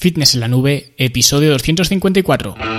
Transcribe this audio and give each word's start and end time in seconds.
Fitness 0.00 0.32
en 0.34 0.40
la 0.40 0.48
Nube, 0.48 0.94
episodio 0.96 1.50
254. 1.50 2.69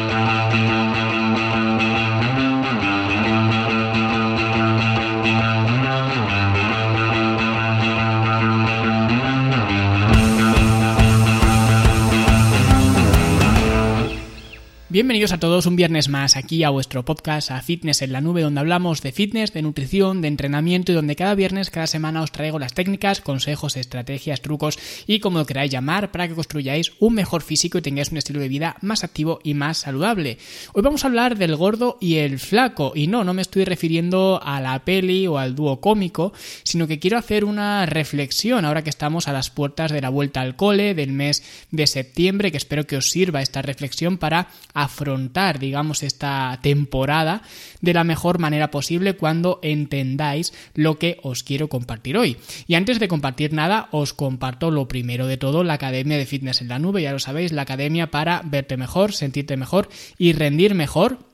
Bienvenidos 14.92 15.32
a 15.32 15.40
todos 15.40 15.68
un 15.68 15.78
viernes 15.78 16.10
más 16.10 16.36
aquí 16.36 16.66
a 16.66 16.70
vuestro 16.70 17.06
podcast 17.06 17.50
a 17.50 17.62
Fitness 17.62 18.02
en 18.02 18.12
la 18.12 18.20
Nube 18.20 18.42
donde 18.42 18.60
hablamos 18.60 19.02
de 19.02 19.14
fitness, 19.14 19.54
de 19.54 19.62
nutrición, 19.62 20.20
de 20.20 20.28
entrenamiento 20.28 20.92
y 20.92 20.96
donde 20.96 21.16
cada 21.16 21.34
viernes, 21.34 21.70
cada 21.70 21.88
semana 21.88 22.22
os 22.22 22.34
traigo 22.34 22.60
las 22.60 22.74
técnicas, 22.74 23.22
consejos, 23.22 23.78
estrategias, 23.78 24.42
trucos 24.42 24.78
y 25.08 25.22
como 25.22 25.40
lo 25.40 25.46
queráis 25.46 25.72
llamar 25.72 26.12
para 26.12 26.28
que 26.28 26.36
construyáis 26.36 26.92
un 27.00 27.14
mejor 27.14 27.42
físico 27.42 27.78
y 27.78 27.82
tengáis 27.82 28.12
un 28.12 28.18
estilo 28.18 28.42
de 28.42 28.50
vida 28.50 28.76
más 28.82 29.06
activo 29.06 29.40
y 29.46 29.54
más 29.54 29.78
saludable. 29.78 30.38
Hoy 30.74 30.82
vamos 30.82 31.06
a 31.06 31.08
hablar 31.08 31.38
del 31.38 31.56
gordo 31.56 31.98
y 32.02 32.16
el 32.16 32.38
flaco 32.38 32.92
y 32.94 33.08
no, 33.08 33.24
no 33.24 33.34
me 33.34 33.44
estoy 33.44 33.64
refiriendo 33.64 34.42
a 34.44 34.60
la 34.60 34.84
peli 34.84 35.26
o 35.26 35.38
al 35.38 35.56
dúo 35.56 35.80
cómico, 35.80 36.34
sino 36.64 36.86
que 36.86 37.00
quiero 37.00 37.18
hacer 37.18 37.46
una 37.46 37.86
reflexión 37.86 38.66
ahora 38.66 38.84
que 38.84 38.90
estamos 38.90 39.30
a 39.30 39.34
las 39.34 39.52
puertas 39.52 39.94
de 39.94 40.02
la 40.02 40.10
vuelta 40.10 40.42
al 40.42 40.58
cole 40.58 40.96
del 40.96 41.14
mes 41.14 41.44
de 41.72 41.88
septiembre 41.88 42.52
que 42.52 42.58
espero 42.58 42.86
que 42.86 42.98
os 42.98 43.10
sirva 43.10 43.42
esta 43.42 43.62
reflexión 43.62 44.18
para 44.18 44.50
afrontar, 44.84 45.60
digamos, 45.60 46.04
esta 46.04 46.60
temporada 46.62 47.42
de 47.82 47.94
la 47.94 48.04
mejor 48.04 48.40
manera 48.40 48.72
posible 48.72 49.16
cuando 49.16 49.60
entendáis 49.64 50.54
lo 50.74 50.98
que 50.98 51.20
os 51.24 51.44
quiero 51.44 51.68
compartir 51.68 52.18
hoy. 52.18 52.38
Y 52.68 52.76
antes 52.76 53.00
de 53.00 53.08
compartir 53.08 53.54
nada, 53.54 53.88
os 53.92 54.14
comparto 54.14 54.72
lo 54.72 54.88
primero 54.88 55.28
de 55.28 55.38
todo, 55.38 55.64
la 55.64 55.74
Academia 55.74 56.18
de 56.18 56.26
Fitness 56.26 56.62
en 56.62 56.70
la 56.70 56.80
Nube, 56.80 57.02
ya 57.02 57.12
lo 57.12 57.20
sabéis, 57.20 57.52
la 57.52 57.64
academia 57.64 58.12
para 58.12 58.42
verte 58.44 58.78
mejor, 58.78 59.14
sentirte 59.14 59.58
mejor 59.58 59.90
y 60.18 60.34
rendir 60.34 60.76
mejor 60.76 61.31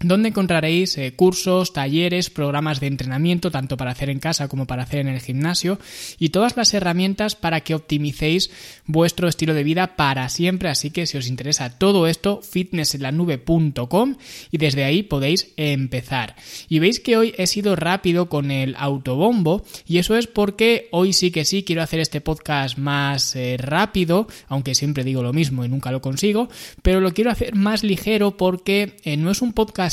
donde 0.00 0.28
encontraréis 0.28 0.96
eh, 0.96 1.12
cursos, 1.14 1.72
talleres, 1.72 2.30
programas 2.30 2.80
de 2.80 2.86
entrenamiento, 2.86 3.50
tanto 3.50 3.76
para 3.76 3.90
hacer 3.90 4.10
en 4.10 4.20
casa 4.20 4.48
como 4.48 4.66
para 4.66 4.84
hacer 4.84 5.00
en 5.00 5.08
el 5.08 5.20
gimnasio, 5.20 5.78
y 6.18 6.28
todas 6.28 6.56
las 6.56 6.72
herramientas 6.74 7.34
para 7.34 7.60
que 7.60 7.74
optimicéis 7.74 8.50
vuestro 8.86 9.28
estilo 9.28 9.54
de 9.54 9.64
vida 9.64 9.96
para 9.96 10.28
siempre. 10.28 10.68
Así 10.68 10.90
que 10.90 11.06
si 11.06 11.18
os 11.18 11.26
interesa 11.26 11.78
todo 11.78 12.06
esto, 12.06 12.40
fitnessenlanube.com 12.42 14.16
y 14.50 14.58
desde 14.58 14.84
ahí 14.84 15.02
podéis 15.02 15.52
empezar. 15.56 16.36
Y 16.68 16.78
veis 16.78 17.00
que 17.00 17.16
hoy 17.16 17.34
he 17.36 17.46
sido 17.46 17.74
rápido 17.74 18.28
con 18.28 18.50
el 18.50 18.76
autobombo, 18.78 19.64
y 19.86 19.98
eso 19.98 20.16
es 20.16 20.26
porque 20.26 20.88
hoy 20.92 21.12
sí 21.12 21.30
que 21.30 21.44
sí 21.44 21.64
quiero 21.64 21.82
hacer 21.82 22.00
este 22.00 22.20
podcast 22.20 22.78
más 22.78 23.34
eh, 23.34 23.56
rápido, 23.58 24.28
aunque 24.46 24.74
siempre 24.74 25.04
digo 25.04 25.22
lo 25.22 25.32
mismo 25.32 25.64
y 25.64 25.68
nunca 25.68 25.90
lo 25.90 26.00
consigo, 26.00 26.48
pero 26.82 27.00
lo 27.00 27.12
quiero 27.12 27.30
hacer 27.30 27.54
más 27.54 27.82
ligero 27.82 28.36
porque 28.36 28.96
eh, 29.04 29.16
no 29.16 29.30
es 29.30 29.42
un 29.42 29.52
podcast 29.52 29.87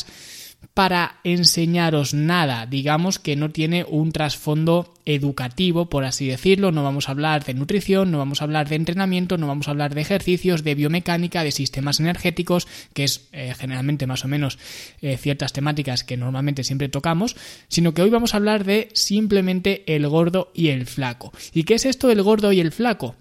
para 0.73 1.19
enseñaros 1.23 2.13
nada, 2.13 2.65
digamos 2.65 3.19
que 3.19 3.35
no 3.35 3.51
tiene 3.51 3.85
un 3.87 4.11
trasfondo 4.11 4.93
educativo, 5.05 5.89
por 5.89 6.03
así 6.03 6.27
decirlo, 6.27 6.71
no 6.71 6.83
vamos 6.83 7.07
a 7.07 7.11
hablar 7.11 7.45
de 7.45 7.53
nutrición, 7.53 8.11
no 8.11 8.17
vamos 8.17 8.41
a 8.41 8.45
hablar 8.45 8.67
de 8.67 8.75
entrenamiento, 8.75 9.37
no 9.37 9.47
vamos 9.47 9.67
a 9.67 9.71
hablar 9.71 9.93
de 9.93 10.01
ejercicios, 10.01 10.63
de 10.63 10.75
biomecánica, 10.75 11.43
de 11.43 11.51
sistemas 11.51 11.99
energéticos, 11.99 12.67
que 12.93 13.03
es 13.03 13.27
eh, 13.31 13.53
generalmente 13.57 14.07
más 14.07 14.25
o 14.25 14.27
menos 14.27 14.57
eh, 15.01 15.17
ciertas 15.17 15.53
temáticas 15.53 16.03
que 16.03 16.17
normalmente 16.17 16.63
siempre 16.63 16.89
tocamos, 16.89 17.35
sino 17.67 17.93
que 17.93 18.01
hoy 18.01 18.09
vamos 18.09 18.33
a 18.33 18.37
hablar 18.37 18.65
de 18.65 18.89
simplemente 18.93 19.83
el 19.95 20.07
gordo 20.07 20.51
y 20.53 20.69
el 20.69 20.87
flaco. 20.87 21.31
¿Y 21.53 21.63
qué 21.63 21.75
es 21.75 21.85
esto 21.85 22.07
del 22.07 22.23
gordo 22.23 22.51
y 22.51 22.59
el 22.59 22.71
flaco? 22.71 23.15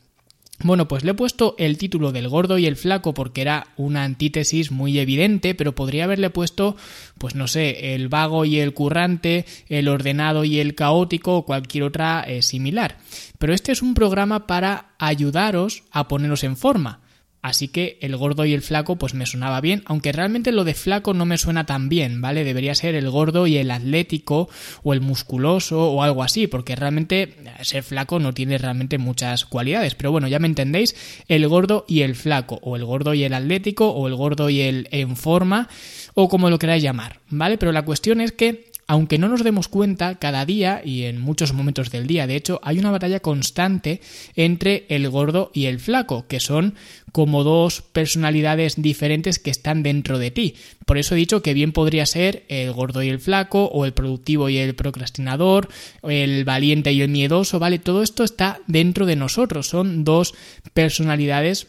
Bueno, 0.64 0.88
pues 0.88 1.04
le 1.04 1.10
he 1.10 1.14
puesto 1.14 1.56
el 1.58 1.76
título 1.76 2.10
del 2.10 2.30
gordo 2.30 2.56
y 2.56 2.64
el 2.64 2.76
flaco 2.76 3.12
porque 3.12 3.42
era 3.42 3.66
una 3.76 4.02
antítesis 4.02 4.70
muy 4.70 4.98
evidente, 4.98 5.54
pero 5.54 5.74
podría 5.74 6.04
haberle 6.04 6.30
puesto, 6.30 6.74
pues 7.18 7.34
no 7.34 7.48
sé, 7.48 7.94
el 7.94 8.08
vago 8.08 8.46
y 8.46 8.60
el 8.60 8.72
currante, 8.72 9.44
el 9.68 9.88
ordenado 9.88 10.42
y 10.42 10.60
el 10.60 10.74
caótico 10.74 11.36
o 11.36 11.44
cualquier 11.44 11.84
otra 11.84 12.22
eh, 12.26 12.40
similar. 12.40 12.96
Pero 13.38 13.52
este 13.52 13.72
es 13.72 13.82
un 13.82 13.92
programa 13.92 14.46
para 14.46 14.94
ayudaros 14.98 15.82
a 15.90 16.08
poneros 16.08 16.44
en 16.44 16.56
forma. 16.56 17.03
Así 17.44 17.68
que 17.68 17.98
el 18.00 18.16
gordo 18.16 18.46
y 18.46 18.54
el 18.54 18.62
flaco 18.62 18.96
pues 18.96 19.12
me 19.12 19.26
sonaba 19.26 19.60
bien, 19.60 19.82
aunque 19.84 20.12
realmente 20.12 20.50
lo 20.50 20.64
de 20.64 20.72
flaco 20.72 21.12
no 21.12 21.26
me 21.26 21.36
suena 21.36 21.66
tan 21.66 21.90
bien, 21.90 22.22
¿vale? 22.22 22.42
Debería 22.42 22.74
ser 22.74 22.94
el 22.94 23.10
gordo 23.10 23.46
y 23.46 23.58
el 23.58 23.70
atlético 23.70 24.48
o 24.82 24.94
el 24.94 25.02
musculoso 25.02 25.90
o 25.92 26.02
algo 26.02 26.22
así, 26.22 26.46
porque 26.46 26.74
realmente 26.74 27.34
ser 27.60 27.82
flaco 27.82 28.18
no 28.18 28.32
tiene 28.32 28.56
realmente 28.56 28.96
muchas 28.96 29.44
cualidades, 29.44 29.94
pero 29.94 30.10
bueno, 30.10 30.26
ya 30.26 30.38
me 30.38 30.46
entendéis, 30.46 30.96
el 31.28 31.46
gordo 31.46 31.84
y 31.86 32.00
el 32.00 32.14
flaco, 32.14 32.60
o 32.62 32.76
el 32.76 32.84
gordo 32.86 33.12
y 33.12 33.24
el 33.24 33.34
atlético, 33.34 33.90
o 33.90 34.08
el 34.08 34.14
gordo 34.14 34.48
y 34.48 34.62
el 34.62 34.88
en 34.90 35.14
forma, 35.14 35.68
o 36.14 36.30
como 36.30 36.48
lo 36.48 36.58
queráis 36.58 36.82
llamar, 36.82 37.20
¿vale? 37.28 37.58
Pero 37.58 37.72
la 37.72 37.84
cuestión 37.84 38.22
es 38.22 38.32
que 38.32 38.72
aunque 38.86 39.18
no 39.18 39.28
nos 39.28 39.44
demos 39.44 39.68
cuenta, 39.68 40.16
cada 40.16 40.44
día 40.44 40.82
y 40.84 41.04
en 41.04 41.20
muchos 41.20 41.52
momentos 41.52 41.90
del 41.90 42.06
día, 42.06 42.26
de 42.26 42.36
hecho, 42.36 42.60
hay 42.62 42.78
una 42.78 42.90
batalla 42.90 43.20
constante 43.20 44.00
entre 44.36 44.84
el 44.88 45.08
gordo 45.08 45.50
y 45.54 45.66
el 45.66 45.80
flaco, 45.80 46.26
que 46.26 46.40
son 46.40 46.74
como 47.12 47.44
dos 47.44 47.82
personalidades 47.82 48.80
diferentes 48.80 49.38
que 49.38 49.50
están 49.50 49.82
dentro 49.82 50.18
de 50.18 50.30
ti. 50.30 50.56
Por 50.84 50.98
eso 50.98 51.14
he 51.14 51.18
dicho 51.18 51.42
que 51.42 51.54
bien 51.54 51.72
podría 51.72 52.06
ser 52.06 52.44
el 52.48 52.72
gordo 52.72 53.02
y 53.02 53.08
el 53.08 53.20
flaco, 53.20 53.66
o 53.66 53.84
el 53.84 53.92
productivo 53.92 54.48
y 54.48 54.58
el 54.58 54.74
procrastinador, 54.74 55.68
el 56.02 56.44
valiente 56.44 56.92
y 56.92 57.00
el 57.00 57.08
miedoso, 57.08 57.58
¿vale? 57.58 57.78
Todo 57.78 58.02
esto 58.02 58.24
está 58.24 58.60
dentro 58.66 59.06
de 59.06 59.16
nosotros, 59.16 59.68
son 59.68 60.04
dos 60.04 60.34
personalidades 60.72 61.68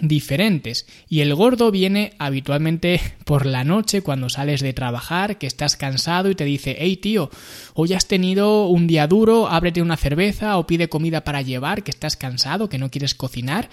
diferentes. 0.00 0.86
Y 1.08 1.20
el 1.20 1.34
gordo 1.34 1.70
viene 1.70 2.12
habitualmente 2.18 3.00
por 3.24 3.46
la 3.46 3.64
noche 3.64 4.02
cuando 4.02 4.28
sales 4.28 4.60
de 4.60 4.72
trabajar 4.72 5.38
que 5.38 5.46
estás 5.46 5.76
cansado 5.76 6.30
y 6.30 6.34
te 6.34 6.44
dice 6.44 6.76
hey 6.78 6.96
tío 6.96 7.30
hoy 7.74 7.92
has 7.92 8.06
tenido 8.06 8.66
un 8.68 8.86
día 8.86 9.06
duro 9.06 9.48
ábrete 9.48 9.82
una 9.82 9.96
cerveza 9.96 10.58
o 10.58 10.66
pide 10.66 10.88
comida 10.88 11.24
para 11.24 11.42
llevar 11.42 11.82
que 11.82 11.90
estás 11.90 12.16
cansado 12.16 12.68
que 12.68 12.78
no 12.78 12.90
quieres 12.90 13.14
cocinar 13.14 13.68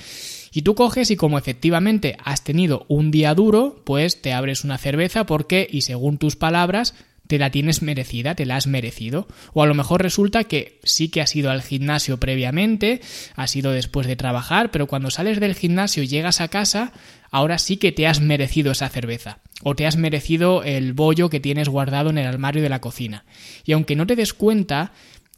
y 0.51 0.63
tú 0.63 0.75
coges 0.75 1.11
y 1.11 1.15
como 1.15 1.37
efectivamente 1.37 2.17
has 2.23 2.43
tenido 2.43 2.85
un 2.87 3.11
día 3.11 3.33
duro 3.35 3.81
pues 3.83 4.21
te 4.21 4.33
abres 4.33 4.63
una 4.63 4.77
cerveza 4.77 5.25
porque 5.25 5.67
y 5.69 5.81
según 5.81 6.17
tus 6.17 6.35
palabras 6.35 6.93
te 7.27 7.37
la 7.39 7.51
tienes 7.51 7.81
merecida, 7.81 8.35
te 8.35 8.45
la 8.45 8.57
has 8.57 8.67
merecido. 8.67 9.27
O 9.53 9.63
a 9.63 9.67
lo 9.67 9.73
mejor 9.73 10.01
resulta 10.01 10.43
que 10.43 10.79
sí 10.83 11.09
que 11.09 11.21
has 11.21 11.35
ido 11.35 11.51
al 11.51 11.61
gimnasio 11.61 12.19
previamente, 12.19 13.01
has 13.35 13.55
ido 13.55 13.71
después 13.71 14.07
de 14.07 14.15
trabajar, 14.15 14.71
pero 14.71 14.87
cuando 14.87 15.11
sales 15.11 15.39
del 15.39 15.55
gimnasio 15.55 16.03
y 16.03 16.07
llegas 16.07 16.41
a 16.41 16.49
casa, 16.49 16.93
ahora 17.31 17.57
sí 17.57 17.77
que 17.77 17.91
te 17.91 18.07
has 18.07 18.21
merecido 18.21 18.71
esa 18.71 18.89
cerveza. 18.89 19.39
O 19.63 19.75
te 19.75 19.87
has 19.87 19.95
merecido 19.95 20.63
el 20.63 20.93
bollo 20.93 21.29
que 21.29 21.39
tienes 21.39 21.69
guardado 21.69 22.09
en 22.09 22.17
el 22.17 22.27
armario 22.27 22.61
de 22.61 22.69
la 22.69 22.81
cocina. 22.81 23.23
Y 23.65 23.71
aunque 23.71 23.95
no 23.95 24.05
te 24.05 24.15
des 24.15 24.33
cuenta, 24.33 24.91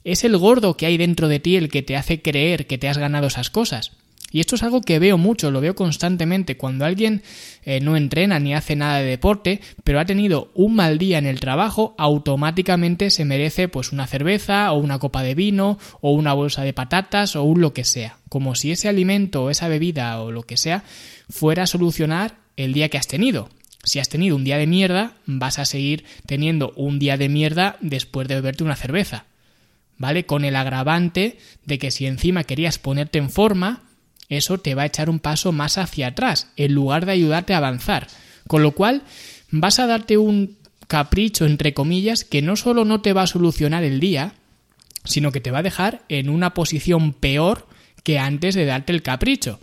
es 0.03 0.23
el 0.23 0.37
gordo 0.37 0.77
que 0.77 0.85
hay 0.85 0.97
dentro 0.97 1.27
de 1.27 1.39
ti 1.39 1.55
el 1.55 1.69
que 1.69 1.83
te 1.83 1.95
hace 1.95 2.21
creer 2.21 2.67
que 2.67 2.77
te 2.77 2.89
has 2.89 2.97
ganado 2.97 3.27
esas 3.27 3.49
cosas. 3.49 3.91
Y 4.35 4.41
esto 4.41 4.55
es 4.55 4.63
algo 4.63 4.81
que 4.81 4.99
veo 4.99 5.17
mucho, 5.17 5.49
lo 5.49 5.61
veo 5.61 5.75
constantemente. 5.75 6.57
Cuando 6.57 6.83
alguien 6.83 7.23
eh, 7.63 7.79
no 7.79 7.95
entrena 7.95 8.37
ni 8.37 8.53
hace 8.53 8.75
nada 8.75 8.97
de 8.97 9.05
deporte, 9.05 9.61
pero 9.85 9.97
ha 9.97 10.05
tenido 10.05 10.51
un 10.53 10.75
mal 10.75 10.97
día 10.97 11.19
en 11.19 11.25
el 11.25 11.39
trabajo, 11.39 11.95
automáticamente 11.97 13.11
se 13.11 13.23
merece 13.23 13.69
pues 13.69 13.93
una 13.93 14.07
cerveza 14.07 14.73
o 14.73 14.77
una 14.77 14.99
copa 14.99 15.23
de 15.23 15.35
vino 15.35 15.79
o 16.01 16.11
una 16.11 16.33
bolsa 16.33 16.63
de 16.63 16.73
patatas 16.73 17.37
o 17.37 17.43
un 17.43 17.61
lo 17.61 17.73
que 17.73 17.85
sea. 17.85 18.17
Como 18.27 18.55
si 18.55 18.73
ese 18.73 18.89
alimento 18.89 19.45
o 19.45 19.49
esa 19.51 19.69
bebida 19.69 20.19
o 20.19 20.31
lo 20.31 20.43
que 20.43 20.57
sea 20.57 20.83
fuera 21.29 21.63
a 21.63 21.67
solucionar 21.67 22.35
el 22.57 22.73
día 22.73 22.89
que 22.89 22.97
has 22.97 23.07
tenido. 23.07 23.47
Si 23.85 23.99
has 23.99 24.09
tenido 24.09 24.35
un 24.35 24.43
día 24.43 24.57
de 24.57 24.67
mierda, 24.67 25.13
vas 25.25 25.59
a 25.59 25.65
seguir 25.65 26.03
teniendo 26.25 26.73
un 26.75 26.99
día 26.99 27.15
de 27.15 27.29
mierda 27.29 27.77
después 27.79 28.27
de 28.27 28.35
beberte 28.35 28.65
una 28.65 28.75
cerveza. 28.75 29.27
¿Vale? 29.97 30.25
Con 30.25 30.43
el 30.43 30.57
agravante 30.57 31.37
de 31.63 31.79
que 31.79 31.89
si 31.89 32.05
encima 32.05 32.43
querías 32.43 32.79
ponerte 32.79 33.17
en 33.17 33.29
forma, 33.29 33.84
eso 34.29 34.57
te 34.57 34.75
va 34.75 34.83
a 34.83 34.87
echar 34.87 35.09
un 35.09 35.19
paso 35.19 35.51
más 35.51 35.77
hacia 35.77 36.07
atrás, 36.07 36.51
en 36.55 36.73
lugar 36.73 37.05
de 37.05 37.13
ayudarte 37.13 37.53
a 37.53 37.57
avanzar. 37.57 38.07
Con 38.47 38.63
lo 38.63 38.71
cual, 38.71 39.03
vas 39.51 39.79
a 39.79 39.87
darte 39.87 40.17
un 40.17 40.57
capricho, 40.87 41.45
entre 41.45 41.73
comillas, 41.73 42.23
que 42.23 42.41
no 42.41 42.55
solo 42.55 42.85
no 42.85 43.01
te 43.01 43.13
va 43.13 43.23
a 43.23 43.27
solucionar 43.27 43.83
el 43.83 43.99
día, 43.99 44.33
sino 45.03 45.31
que 45.31 45.41
te 45.41 45.51
va 45.51 45.59
a 45.59 45.63
dejar 45.63 46.03
en 46.09 46.29
una 46.29 46.53
posición 46.53 47.13
peor 47.13 47.67
que 48.03 48.19
antes 48.19 48.55
de 48.55 48.65
darte 48.65 48.93
el 48.93 49.01
capricho. 49.01 49.59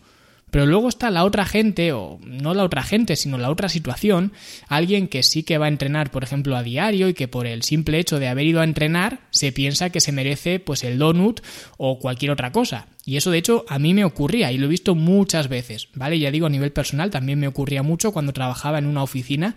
Pero 0.51 0.67
luego 0.67 0.91
está 0.91 1.11
la 1.11 1.25
otra 1.25 1.47
gente, 1.47 1.93
o 1.93 2.21
no 2.25 2.53
la 2.53 2.65
otra 2.65 2.83
gente, 2.83 3.17
sino 3.17 3.39
la 3.39 3.51
otra 3.51 3.71
situación, 3.71 4.33
alguien 4.69 5.09
que 5.09 5.23
sí 5.23 5.45
que 5.45 5.57
va 5.57 5.65
a 5.65 5.69
entrenar, 5.69 6.11
por 6.11 6.25
ejemplo, 6.25 6.57
a 6.57 6.63
diario 6.63 7.09
y 7.09 7.15
que 7.15 7.27
por 7.27 7.47
el 7.47 7.63
simple 7.63 7.99
hecho 7.99 8.19
de 8.19 8.29
haber 8.29 8.47
ido 8.47 8.61
a 8.61 8.65
entrenar 8.65 9.21
se 9.31 9.51
piensa 9.51 9.89
que 9.89 10.01
se 10.01 10.13
merece 10.13 10.61
pues 10.61 10.85
el 10.85 10.99
donut 10.99 11.41
o 11.79 11.99
cualquier 11.99 12.33
otra 12.33 12.53
cosa. 12.53 12.87
Y 13.05 13.17
eso 13.17 13.33
de 13.33 13.39
hecho 13.39 13.65
a 13.69 13.81
mí 13.81 13.95
me 13.95 14.05
ocurría 14.05 14.53
y 14.53 14.59
lo 14.59 14.67
he 14.67 14.69
visto 14.69 14.95
muchas 14.95 15.49
veces, 15.49 15.89
¿vale? 15.95 16.21
Ya 16.21 16.31
digo, 16.31 16.47
a 16.47 16.51
nivel 16.51 16.73
personal 16.73 17.11
también 17.11 17.41
me 17.41 17.49
ocurría 17.49 17.83
mucho 17.83 18.13
cuando 18.13 18.33
trabajaba 18.33 18.79
en 18.79 18.87
una 18.87 19.03
oficina 19.03 19.57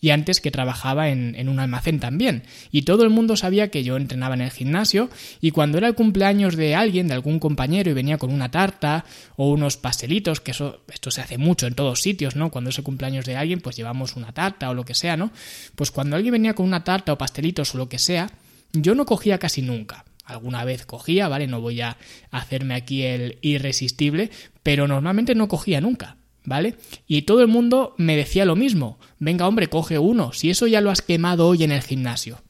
y 0.00 0.10
antes 0.10 0.40
que 0.40 0.50
trabajaba 0.50 1.10
en, 1.10 1.48
un 1.48 1.60
almacén 1.60 2.00
también. 2.00 2.44
Y 2.70 2.82
todo 2.82 3.04
el 3.04 3.10
mundo 3.10 3.36
sabía 3.36 3.70
que 3.70 3.84
yo 3.84 3.98
entrenaba 3.98 4.34
en 4.34 4.40
el 4.40 4.50
gimnasio 4.50 5.10
y 5.42 5.50
cuando 5.50 5.76
era 5.76 5.88
el 5.88 5.94
cumpleaños 5.94 6.56
de 6.56 6.74
alguien, 6.74 7.08
de 7.08 7.14
algún 7.14 7.38
compañero 7.38 7.90
y 7.90 7.94
venía 7.94 8.16
con 8.16 8.32
una 8.32 8.50
tarta 8.50 9.04
o 9.36 9.50
unos 9.50 9.76
pastelitos, 9.76 10.40
que 10.40 10.52
eso, 10.52 10.80
esto 10.90 11.10
se 11.10 11.20
hace 11.20 11.36
mucho 11.36 11.66
en 11.66 11.74
todos 11.74 12.00
sitios, 12.00 12.34
¿no? 12.34 12.50
Cuando 12.50 12.70
es 12.70 12.78
el 12.78 12.84
cumpleaños 12.84 13.26
de 13.26 13.36
alguien, 13.36 13.60
pues 13.60 13.76
llevamos 13.76 14.16
una 14.16 14.32
tarta 14.32 14.70
o 14.70 14.74
lo 14.74 14.86
que 14.86 14.94
sea, 14.94 15.18
¿no? 15.18 15.32
Pues 15.74 15.90
cuando 15.90 16.16
alguien 16.16 16.32
venía 16.32 16.54
con 16.54 16.64
una 16.64 16.82
tarta 16.82 17.12
o 17.12 17.18
pastelitos 17.18 17.74
o 17.74 17.78
lo 17.78 17.90
que 17.90 17.98
sea, 17.98 18.30
yo 18.72 18.94
no 18.94 19.04
cogía 19.04 19.38
casi 19.38 19.60
nunca 19.60 20.05
alguna 20.26 20.64
vez 20.64 20.84
cogía, 20.84 21.28
¿vale? 21.28 21.46
No 21.46 21.60
voy 21.60 21.80
a 21.80 21.96
hacerme 22.30 22.74
aquí 22.74 23.02
el 23.02 23.38
irresistible, 23.40 24.30
pero 24.62 24.86
normalmente 24.86 25.34
no 25.34 25.48
cogía 25.48 25.80
nunca, 25.80 26.18
¿vale? 26.44 26.74
Y 27.06 27.22
todo 27.22 27.40
el 27.40 27.48
mundo 27.48 27.94
me 27.96 28.16
decía 28.16 28.44
lo 28.44 28.56
mismo, 28.56 28.98
venga 29.18 29.48
hombre, 29.48 29.68
coge 29.68 29.98
uno, 29.98 30.32
si 30.32 30.50
eso 30.50 30.66
ya 30.66 30.80
lo 30.80 30.90
has 30.90 31.00
quemado 31.00 31.46
hoy 31.46 31.64
en 31.64 31.72
el 31.72 31.82
gimnasio. 31.82 32.42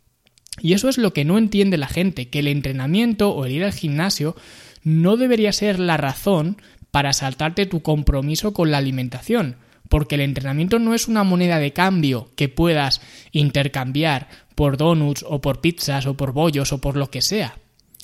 Y 0.60 0.72
eso 0.72 0.88
es 0.88 0.96
lo 0.96 1.12
que 1.12 1.26
no 1.26 1.36
entiende 1.36 1.76
la 1.76 1.88
gente, 1.88 2.28
que 2.28 2.38
el 2.38 2.48
entrenamiento 2.48 3.30
o 3.30 3.44
el 3.44 3.52
ir 3.52 3.64
al 3.64 3.74
gimnasio 3.74 4.34
no 4.82 5.16
debería 5.16 5.52
ser 5.52 5.78
la 5.78 5.98
razón 5.98 6.60
para 6.90 7.12
saltarte 7.12 7.66
tu 7.66 7.82
compromiso 7.82 8.54
con 8.54 8.70
la 8.70 8.78
alimentación, 8.78 9.56
porque 9.90 10.14
el 10.14 10.22
entrenamiento 10.22 10.78
no 10.78 10.94
es 10.94 11.08
una 11.08 11.24
moneda 11.24 11.58
de 11.58 11.74
cambio 11.74 12.30
que 12.36 12.48
puedas 12.48 13.02
intercambiar 13.32 14.28
por 14.54 14.78
donuts 14.78 15.24
o 15.28 15.42
por 15.42 15.60
pizzas 15.60 16.06
o 16.06 16.16
por 16.16 16.32
bollos 16.32 16.72
o 16.72 16.80
por 16.80 16.96
lo 16.96 17.10
que 17.10 17.20
sea. 17.20 17.58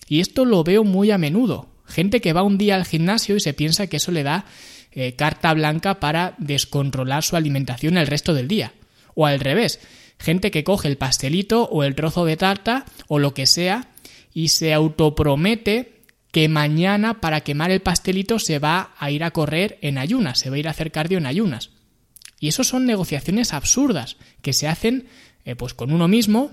Y 0.09 0.21
esto 0.21 0.45
lo 0.45 0.65
veo 0.65 0.85
muy 0.85 1.11
a 1.11 1.19
menudo. 1.19 1.69
Gente 1.87 2.21
que 2.21 2.33
va 2.33 2.43
un 2.43 2.59
día 2.59 2.77
al 2.77 2.87
gimnasio 2.87 3.37
y 3.37 3.41
se 3.41 3.55
piensa 3.55 3.87
que 3.87 3.99
eso 3.99 4.13
le 4.13 4.23
da 4.23 4.47
eh, 4.93 5.15
carta 5.15 5.53
blanca 5.55 6.01
para 6.01 6.35
descontrolar 6.39 7.23
su 7.23 7.37
alimentación 7.37 7.97
el 7.97 8.07
resto 8.07 8.35
del 8.35 8.49
día. 8.49 8.73
O 9.15 9.27
al 9.27 9.41
revés, 9.41 9.81
gente 10.19 10.51
que 10.51 10.65
coge 10.65 10.89
el 10.89 10.97
pastelito 10.97 11.65
o 11.65 11.85
el 11.85 11.95
trozo 11.95 12.25
de 12.25 12.37
tarta 12.37 12.85
o 13.09 13.19
lo 13.19 13.35
que 13.35 13.47
sea 13.47 13.91
y 14.33 14.49
se 14.49 14.73
autopromete 14.73 16.03
que 16.31 16.49
mañana 16.49 17.21
para 17.21 17.43
quemar 17.43 17.71
el 17.71 17.83
pastelito 17.83 18.39
se 18.39 18.59
va 18.59 18.95
a 18.99 19.11
ir 19.11 19.23
a 19.23 19.31
correr 19.31 19.79
en 19.83 19.99
ayunas, 19.99 20.39
se 20.39 20.49
va 20.49 20.57
a 20.57 20.59
ir 20.59 20.69
a 20.69 20.71
hacer 20.71 20.91
cardio 20.91 21.19
en 21.19 21.27
ayunas. 21.27 21.71
Y 22.41 22.49
eso 22.49 22.65
son 22.65 22.87
negociaciones 22.87 23.53
absurdas 23.53 24.17
que 24.41 24.53
se 24.53 24.67
hacen 24.67 25.07
eh, 25.45 25.55
pues 25.55 25.75
con 25.75 25.93
uno 25.93 26.09
mismo, 26.09 26.53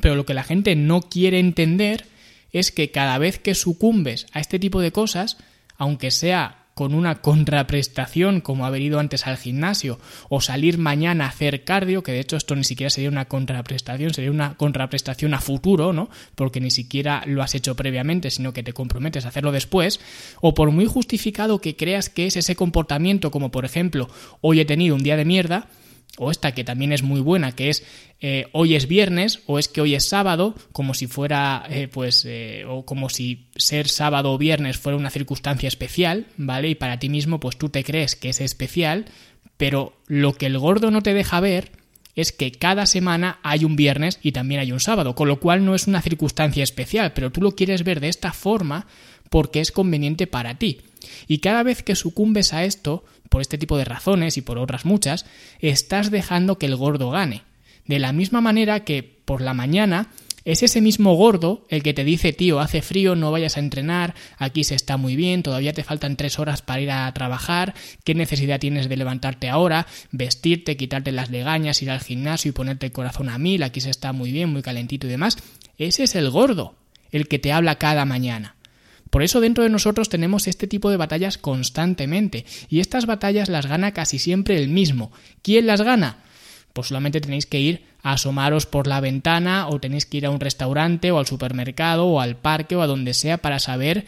pero 0.00 0.16
lo 0.16 0.26
que 0.26 0.34
la 0.34 0.42
gente 0.42 0.74
no 0.76 1.02
quiere 1.02 1.38
entender 1.38 2.06
es 2.52 2.72
que 2.72 2.90
cada 2.90 3.18
vez 3.18 3.38
que 3.38 3.54
sucumbes 3.54 4.26
a 4.32 4.40
este 4.40 4.58
tipo 4.58 4.80
de 4.80 4.92
cosas, 4.92 5.38
aunque 5.76 6.10
sea 6.10 6.66
con 6.76 6.92
una 6.92 7.22
contraprestación 7.22 8.42
como 8.42 8.66
haber 8.66 8.82
ido 8.82 8.98
antes 8.98 9.26
al 9.26 9.38
gimnasio 9.38 9.98
o 10.28 10.42
salir 10.42 10.76
mañana 10.76 11.24
a 11.24 11.28
hacer 11.28 11.64
cardio, 11.64 12.02
que 12.02 12.12
de 12.12 12.20
hecho 12.20 12.36
esto 12.36 12.54
ni 12.54 12.64
siquiera 12.64 12.90
sería 12.90 13.08
una 13.08 13.24
contraprestación, 13.24 14.12
sería 14.12 14.30
una 14.30 14.58
contraprestación 14.58 15.32
a 15.32 15.40
futuro, 15.40 15.94
¿no? 15.94 16.10
Porque 16.34 16.60
ni 16.60 16.70
siquiera 16.70 17.22
lo 17.24 17.42
has 17.42 17.54
hecho 17.54 17.76
previamente, 17.76 18.30
sino 18.30 18.52
que 18.52 18.62
te 18.62 18.74
comprometes 18.74 19.24
a 19.24 19.28
hacerlo 19.28 19.52
después, 19.52 20.00
o 20.42 20.52
por 20.52 20.70
muy 20.70 20.84
justificado 20.84 21.62
que 21.62 21.76
creas 21.76 22.10
que 22.10 22.26
es 22.26 22.36
ese 22.36 22.56
comportamiento, 22.56 23.30
como 23.30 23.50
por 23.50 23.64
ejemplo, 23.64 24.10
hoy 24.42 24.60
he 24.60 24.66
tenido 24.66 24.96
un 24.96 25.02
día 25.02 25.16
de 25.16 25.24
mierda, 25.24 25.68
o 26.18 26.30
esta 26.30 26.52
que 26.52 26.64
también 26.64 26.92
es 26.92 27.02
muy 27.02 27.20
buena, 27.20 27.52
que 27.52 27.70
es 27.70 27.84
eh, 28.20 28.46
hoy 28.52 28.74
es 28.74 28.88
viernes 28.88 29.40
o 29.46 29.58
es 29.58 29.68
que 29.68 29.80
hoy 29.80 29.94
es 29.94 30.08
sábado, 30.08 30.54
como 30.72 30.94
si 30.94 31.06
fuera, 31.06 31.66
eh, 31.68 31.88
pues, 31.88 32.24
eh, 32.24 32.64
o 32.66 32.84
como 32.84 33.08
si 33.08 33.48
ser 33.56 33.88
sábado 33.88 34.32
o 34.32 34.38
viernes 34.38 34.78
fuera 34.78 34.96
una 34.96 35.10
circunstancia 35.10 35.68
especial, 35.68 36.26
¿vale? 36.36 36.70
Y 36.70 36.74
para 36.74 36.98
ti 36.98 37.08
mismo, 37.08 37.40
pues 37.40 37.56
tú 37.56 37.68
te 37.68 37.84
crees 37.84 38.16
que 38.16 38.30
es 38.30 38.40
especial, 38.40 39.06
pero 39.56 39.96
lo 40.06 40.34
que 40.34 40.46
el 40.46 40.58
gordo 40.58 40.90
no 40.90 41.02
te 41.02 41.14
deja 41.14 41.40
ver 41.40 41.72
es 42.14 42.32
que 42.32 42.50
cada 42.50 42.86
semana 42.86 43.38
hay 43.42 43.64
un 43.64 43.76
viernes 43.76 44.18
y 44.22 44.32
también 44.32 44.60
hay 44.60 44.72
un 44.72 44.80
sábado, 44.80 45.14
con 45.14 45.28
lo 45.28 45.38
cual 45.38 45.64
no 45.64 45.74
es 45.74 45.86
una 45.86 46.00
circunstancia 46.00 46.64
especial, 46.64 47.12
pero 47.12 47.30
tú 47.30 47.42
lo 47.42 47.54
quieres 47.54 47.84
ver 47.84 48.00
de 48.00 48.08
esta 48.08 48.32
forma 48.32 48.86
porque 49.28 49.60
es 49.60 49.70
conveniente 49.70 50.26
para 50.26 50.58
ti. 50.58 50.80
Y 51.28 51.38
cada 51.38 51.62
vez 51.62 51.82
que 51.82 51.94
sucumbes 51.94 52.54
a 52.54 52.64
esto, 52.64 53.04
por 53.28 53.40
este 53.40 53.58
tipo 53.58 53.76
de 53.76 53.84
razones 53.84 54.36
y 54.36 54.42
por 54.42 54.58
otras 54.58 54.84
muchas, 54.84 55.26
estás 55.60 56.10
dejando 56.10 56.58
que 56.58 56.66
el 56.66 56.76
gordo 56.76 57.10
gane. 57.10 57.42
De 57.86 57.98
la 57.98 58.12
misma 58.12 58.40
manera 58.40 58.84
que 58.84 59.02
por 59.02 59.40
la 59.40 59.54
mañana 59.54 60.08
es 60.46 60.62
ese 60.62 60.80
mismo 60.80 61.14
gordo 61.14 61.66
el 61.70 61.82
que 61.82 61.92
te 61.92 62.04
dice, 62.04 62.32
tío, 62.32 62.60
hace 62.60 62.80
frío, 62.80 63.16
no 63.16 63.32
vayas 63.32 63.56
a 63.56 63.60
entrenar, 63.60 64.14
aquí 64.38 64.62
se 64.62 64.76
está 64.76 64.96
muy 64.96 65.16
bien, 65.16 65.42
todavía 65.42 65.72
te 65.72 65.82
faltan 65.82 66.16
tres 66.16 66.38
horas 66.38 66.62
para 66.62 66.80
ir 66.80 66.90
a 66.92 67.12
trabajar, 67.12 67.74
¿qué 68.04 68.14
necesidad 68.14 68.60
tienes 68.60 68.88
de 68.88 68.96
levantarte 68.96 69.48
ahora, 69.48 69.88
vestirte, 70.12 70.76
quitarte 70.76 71.10
las 71.10 71.30
legañas, 71.30 71.82
ir 71.82 71.90
al 71.90 72.00
gimnasio 72.00 72.50
y 72.50 72.52
ponerte 72.52 72.86
el 72.86 72.92
corazón 72.92 73.28
a 73.28 73.38
mil, 73.38 73.64
aquí 73.64 73.80
se 73.80 73.90
está 73.90 74.12
muy 74.12 74.30
bien, 74.30 74.50
muy 74.50 74.62
calentito 74.62 75.08
y 75.08 75.10
demás? 75.10 75.36
Ese 75.78 76.04
es 76.04 76.14
el 76.14 76.30
gordo, 76.30 76.76
el 77.10 77.26
que 77.26 77.40
te 77.40 77.52
habla 77.52 77.76
cada 77.76 78.04
mañana. 78.04 78.55
Por 79.16 79.22
eso 79.22 79.40
dentro 79.40 79.64
de 79.64 79.70
nosotros 79.70 80.10
tenemos 80.10 80.46
este 80.46 80.66
tipo 80.66 80.90
de 80.90 80.98
batallas 80.98 81.38
constantemente, 81.38 82.44
y 82.68 82.80
estas 82.80 83.06
batallas 83.06 83.48
las 83.48 83.64
gana 83.64 83.94
casi 83.94 84.18
siempre 84.18 84.58
el 84.58 84.68
mismo. 84.68 85.10
¿Quién 85.40 85.66
las 85.66 85.80
gana? 85.80 86.18
Pues 86.74 86.88
solamente 86.88 87.22
tenéis 87.22 87.46
que 87.46 87.58
ir 87.58 87.86
a 88.02 88.12
asomaros 88.12 88.66
por 88.66 88.86
la 88.86 89.00
ventana 89.00 89.68
o 89.68 89.80
tenéis 89.80 90.04
que 90.04 90.18
ir 90.18 90.26
a 90.26 90.30
un 90.30 90.38
restaurante 90.38 91.12
o 91.12 91.18
al 91.18 91.26
supermercado 91.26 92.04
o 92.04 92.20
al 92.20 92.36
parque 92.36 92.76
o 92.76 92.82
a 92.82 92.86
donde 92.86 93.14
sea 93.14 93.38
para 93.38 93.58
saber 93.58 94.04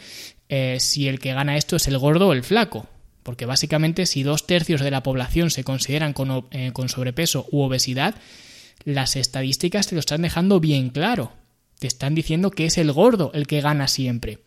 eh, 0.47 0.77
si 0.79 1.07
el 1.07 1.17
que 1.17 1.33
gana 1.33 1.57
esto 1.57 1.77
es 1.77 1.87
el 1.87 1.97
gordo 1.97 2.27
o 2.27 2.33
el 2.33 2.43
flaco. 2.43 2.85
Porque 3.23 3.47
básicamente 3.47 4.05
si 4.05 4.21
dos 4.21 4.45
tercios 4.45 4.79
de 4.79 4.91
la 4.91 5.01
población 5.01 5.49
se 5.49 5.63
consideran 5.63 6.13
con, 6.13 6.45
eh, 6.51 6.69
con 6.71 6.87
sobrepeso 6.87 7.47
u 7.49 7.61
obesidad, 7.61 8.13
las 8.83 9.15
estadísticas 9.15 9.87
te 9.87 9.95
lo 9.95 10.01
están 10.01 10.21
dejando 10.21 10.59
bien 10.59 10.91
claro. 10.91 11.31
Te 11.79 11.87
están 11.87 12.13
diciendo 12.13 12.51
que 12.51 12.67
es 12.67 12.77
el 12.77 12.91
gordo 12.91 13.31
el 13.33 13.47
que 13.47 13.61
gana 13.61 13.87
siempre. 13.87 14.37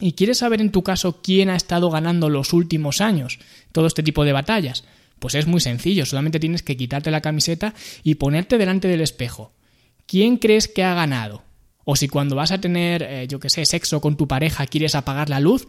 ¿Y 0.00 0.12
quieres 0.12 0.38
saber 0.38 0.60
en 0.60 0.70
tu 0.70 0.82
caso 0.82 1.20
quién 1.22 1.50
ha 1.50 1.56
estado 1.56 1.90
ganando 1.90 2.28
los 2.28 2.52
últimos 2.52 3.00
años 3.00 3.38
todo 3.72 3.86
este 3.86 4.02
tipo 4.02 4.24
de 4.24 4.32
batallas? 4.32 4.84
Pues 5.18 5.34
es 5.34 5.46
muy 5.46 5.60
sencillo, 5.60 6.06
solamente 6.06 6.38
tienes 6.38 6.62
que 6.62 6.76
quitarte 6.76 7.10
la 7.10 7.20
camiseta 7.20 7.74
y 8.04 8.14
ponerte 8.14 8.58
delante 8.58 8.86
del 8.86 9.00
espejo. 9.00 9.52
¿Quién 10.06 10.36
crees 10.36 10.68
que 10.68 10.84
ha 10.84 10.94
ganado? 10.94 11.42
O 11.84 11.96
si 11.96 12.08
cuando 12.08 12.36
vas 12.36 12.52
a 12.52 12.60
tener, 12.60 13.02
eh, 13.02 13.26
yo 13.28 13.40
qué 13.40 13.50
sé, 13.50 13.64
sexo 13.64 14.00
con 14.00 14.16
tu 14.16 14.28
pareja 14.28 14.66
quieres 14.66 14.94
apagar 14.94 15.28
la 15.28 15.40
luz, 15.40 15.68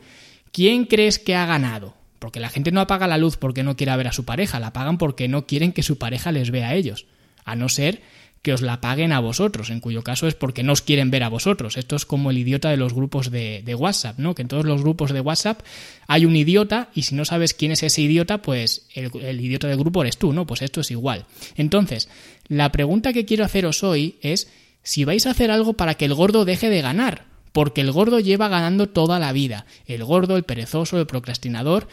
¿quién 0.52 0.86
crees 0.86 1.18
que 1.18 1.36
ha 1.36 1.46
ganado? 1.46 1.96
Porque 2.20 2.40
la 2.40 2.50
gente 2.50 2.72
no 2.72 2.82
apaga 2.82 3.08
la 3.08 3.18
luz 3.18 3.38
porque 3.38 3.64
no 3.64 3.76
quiera 3.78 3.96
ver 3.96 4.10
a 4.10 4.12
su 4.12 4.26
pareja, 4.26 4.60
la 4.60 4.68
apagan 4.68 4.98
porque 4.98 5.28
no 5.28 5.48
quieren 5.48 5.72
que 5.72 5.84
su 5.84 5.98
pareja 5.98 6.32
les 6.32 6.52
vea 6.52 6.70
a 6.70 6.76
ellos. 6.76 7.06
A 7.46 7.56
no 7.56 7.70
ser 7.70 8.02
que 8.42 8.54
os 8.54 8.62
la 8.62 8.80
paguen 8.80 9.12
a 9.12 9.20
vosotros, 9.20 9.70
en 9.70 9.80
cuyo 9.80 10.04
caso 10.04 10.28
es 10.28 10.34
porque 10.34 10.64
no 10.64 10.74
os 10.74 10.82
quieren 10.82 11.12
ver 11.12 11.24
a 11.24 11.30
vosotros. 11.30 11.78
Esto 11.78 11.96
es 11.96 12.06
como 12.06 12.32
el 12.32 12.38
idiota 12.38 12.70
de 12.70 12.78
los 12.78 12.94
grupos 12.94 13.32
de, 13.32 13.76
WhatsApp, 13.78 14.18
¿no? 14.18 14.36
Que 14.36 14.44
en 14.44 14.48
todos 14.48 14.66
los 14.66 14.82
grupos 14.82 15.12
de 15.12 15.22
WhatsApp 15.22 15.62
hay 16.08 16.26
un 16.26 16.36
idiota 16.36 16.90
y 16.94 17.04
si 17.04 17.16
no 17.16 17.26
sabes 17.26 17.54
quién 17.54 17.72
es 17.72 17.84
ese 17.84 18.02
idiota, 18.02 18.42
pues 18.42 18.88
el, 18.94 19.12
el 19.22 19.42
idiota 19.42 19.68
del 19.68 19.78
grupo 19.78 20.02
eres 20.02 20.18
tú, 20.18 20.32
¿no? 20.32 20.48
Pues 20.48 20.62
esto 20.62 20.82
es 20.82 20.92
igual. 20.92 21.26
Entonces, 21.56 22.10
la 22.48 22.72
pregunta 22.72 23.14
que 23.14 23.26
quiero 23.26 23.44
haceros 23.44 23.84
hoy 23.84 24.18
es 24.22 24.50
si 24.84 25.04
vais 25.04 25.26
a 25.28 25.32
hacer 25.32 25.52
algo 25.52 25.74
para 25.74 25.96
que 25.96 26.06
el 26.06 26.14
gordo 26.14 26.46
deje 26.46 26.70
de 26.70 26.82
ganar, 26.82 27.26
porque 27.52 27.82
el 27.82 27.92
gordo 27.92 28.20
lleva 28.20 28.48
ganando 28.48 28.88
toda 28.88 29.20
la 29.20 29.34
vida. 29.34 29.66
El 29.86 30.06
gordo, 30.06 30.38
el 30.38 30.44
perezoso, 30.44 30.98
el 30.98 31.08
procrastinador, 31.08 31.90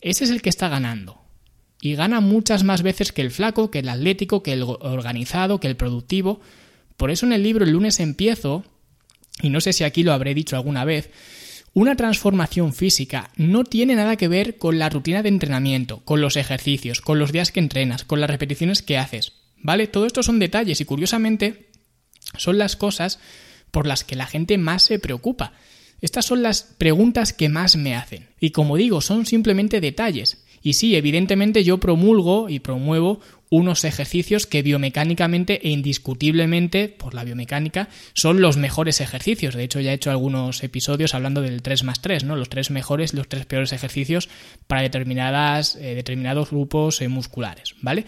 ese 0.00 0.24
es 0.24 0.30
el 0.30 0.40
que 0.40 0.48
está 0.48 0.68
ganando 0.68 1.19
y 1.80 1.94
gana 1.94 2.20
muchas 2.20 2.62
más 2.64 2.82
veces 2.82 3.12
que 3.12 3.22
el 3.22 3.30
flaco, 3.30 3.70
que 3.70 3.80
el 3.80 3.88
atlético, 3.88 4.42
que 4.42 4.52
el 4.52 4.62
organizado, 4.62 5.60
que 5.60 5.68
el 5.68 5.76
productivo. 5.76 6.40
Por 6.96 7.10
eso 7.10 7.26
en 7.26 7.32
el 7.32 7.42
libro 7.42 7.64
El 7.64 7.72
lunes 7.72 8.00
empiezo, 8.00 8.64
y 9.42 9.48
no 9.48 9.60
sé 9.60 9.72
si 9.72 9.84
aquí 9.84 10.02
lo 10.02 10.12
habré 10.12 10.34
dicho 10.34 10.56
alguna 10.56 10.84
vez, 10.84 11.10
una 11.72 11.94
transformación 11.94 12.72
física 12.72 13.30
no 13.36 13.64
tiene 13.64 13.94
nada 13.94 14.16
que 14.16 14.28
ver 14.28 14.58
con 14.58 14.78
la 14.78 14.88
rutina 14.88 15.22
de 15.22 15.28
entrenamiento, 15.28 16.04
con 16.04 16.20
los 16.20 16.36
ejercicios, 16.36 17.00
con 17.00 17.18
los 17.18 17.32
días 17.32 17.52
que 17.52 17.60
entrenas, 17.60 18.04
con 18.04 18.20
las 18.20 18.28
repeticiones 18.28 18.82
que 18.82 18.98
haces. 18.98 19.32
¿Vale? 19.62 19.86
Todo 19.86 20.06
esto 20.06 20.22
son 20.22 20.38
detalles 20.38 20.80
y 20.80 20.84
curiosamente 20.84 21.70
son 22.36 22.58
las 22.58 22.76
cosas 22.76 23.20
por 23.70 23.86
las 23.86 24.04
que 24.04 24.16
la 24.16 24.26
gente 24.26 24.58
más 24.58 24.82
se 24.82 24.98
preocupa. 24.98 25.52
Estas 26.00 26.24
son 26.24 26.42
las 26.42 26.62
preguntas 26.62 27.32
que 27.32 27.48
más 27.48 27.76
me 27.76 27.94
hacen. 27.94 28.28
Y 28.40 28.50
como 28.50 28.76
digo, 28.76 29.00
son 29.00 29.26
simplemente 29.26 29.80
detalles. 29.80 30.44
Y 30.62 30.74
sí, 30.74 30.94
evidentemente 30.96 31.64
yo 31.64 31.78
promulgo 31.78 32.48
y 32.48 32.60
promuevo 32.60 33.20
unos 33.50 33.84
ejercicios 33.84 34.46
que 34.46 34.62
biomecánicamente 34.62 35.66
e 35.66 35.70
indiscutiblemente, 35.70 36.88
por 36.88 37.14
la 37.14 37.24
biomecánica, 37.24 37.88
son 38.14 38.40
los 38.40 38.56
mejores 38.56 39.00
ejercicios. 39.00 39.54
De 39.54 39.64
hecho, 39.64 39.80
ya 39.80 39.90
he 39.90 39.94
hecho 39.94 40.10
algunos 40.10 40.62
episodios 40.62 41.14
hablando 41.14 41.42
del 41.42 41.60
3 41.60 41.82
más 41.84 42.00
3, 42.00 42.24
¿no? 42.24 42.36
Los 42.36 42.48
tres 42.48 42.70
mejores 42.70 43.12
los 43.12 43.28
tres 43.28 43.46
peores 43.46 43.72
ejercicios 43.72 44.28
para 44.68 44.82
determinadas, 44.82 45.74
eh, 45.76 45.94
determinados 45.94 46.50
grupos 46.50 47.00
eh, 47.00 47.08
musculares, 47.08 47.74
¿vale? 47.82 48.04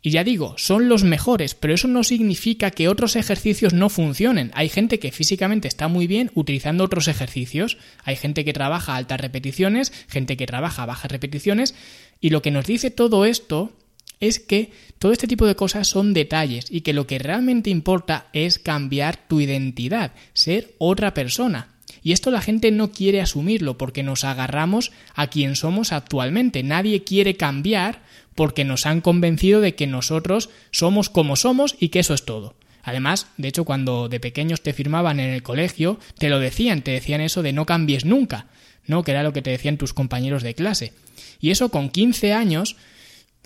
Y 0.00 0.10
ya 0.10 0.22
digo, 0.22 0.54
son 0.58 0.88
los 0.88 1.02
mejores, 1.02 1.54
pero 1.54 1.74
eso 1.74 1.88
no 1.88 2.04
significa 2.04 2.70
que 2.70 2.88
otros 2.88 3.16
ejercicios 3.16 3.72
no 3.72 3.88
funcionen. 3.88 4.52
Hay 4.54 4.68
gente 4.68 4.98
que 4.98 5.10
físicamente 5.10 5.66
está 5.66 5.88
muy 5.88 6.06
bien 6.06 6.30
utilizando 6.34 6.84
otros 6.84 7.08
ejercicios. 7.08 7.78
Hay 8.04 8.16
gente 8.16 8.44
que 8.44 8.52
trabaja 8.52 8.96
altas 8.96 9.20
repeticiones, 9.20 9.92
gente 10.08 10.36
que 10.36 10.46
trabaja 10.46 10.86
bajas 10.86 11.10
repeticiones. 11.10 11.74
Y 12.20 12.30
lo 12.30 12.42
que 12.42 12.50
nos 12.50 12.66
dice 12.66 12.90
todo 12.90 13.24
esto 13.24 13.72
es 14.20 14.40
que 14.40 14.72
todo 14.98 15.12
este 15.12 15.26
tipo 15.26 15.46
de 15.46 15.56
cosas 15.56 15.88
son 15.88 16.14
detalles 16.14 16.66
y 16.70 16.82
que 16.82 16.92
lo 16.92 17.06
que 17.06 17.18
realmente 17.18 17.70
importa 17.70 18.28
es 18.32 18.58
cambiar 18.58 19.16
tu 19.28 19.40
identidad, 19.40 20.12
ser 20.32 20.74
otra 20.78 21.14
persona. 21.14 21.77
Y 22.08 22.12
esto 22.12 22.30
la 22.30 22.40
gente 22.40 22.70
no 22.70 22.90
quiere 22.90 23.20
asumirlo 23.20 23.76
porque 23.76 24.02
nos 24.02 24.24
agarramos 24.24 24.92
a 25.14 25.26
quien 25.26 25.56
somos 25.56 25.92
actualmente. 25.92 26.62
Nadie 26.62 27.04
quiere 27.04 27.36
cambiar 27.36 28.00
porque 28.34 28.64
nos 28.64 28.86
han 28.86 29.02
convencido 29.02 29.60
de 29.60 29.74
que 29.74 29.86
nosotros 29.86 30.48
somos 30.70 31.10
como 31.10 31.36
somos 31.36 31.76
y 31.78 31.90
que 31.90 31.98
eso 31.98 32.14
es 32.14 32.24
todo. 32.24 32.54
Además, 32.82 33.26
de 33.36 33.48
hecho, 33.48 33.66
cuando 33.66 34.08
de 34.08 34.20
pequeños 34.20 34.62
te 34.62 34.72
firmaban 34.72 35.20
en 35.20 35.28
el 35.28 35.42
colegio, 35.42 36.00
te 36.16 36.30
lo 36.30 36.40
decían, 36.40 36.80
te 36.80 36.92
decían 36.92 37.20
eso 37.20 37.42
de 37.42 37.52
no 37.52 37.66
cambies 37.66 38.06
nunca, 38.06 38.46
¿no? 38.86 39.04
Que 39.04 39.10
era 39.10 39.22
lo 39.22 39.34
que 39.34 39.42
te 39.42 39.50
decían 39.50 39.76
tus 39.76 39.92
compañeros 39.92 40.42
de 40.42 40.54
clase. 40.54 40.94
Y 41.42 41.50
eso 41.50 41.68
con 41.68 41.90
15 41.90 42.32
años 42.32 42.76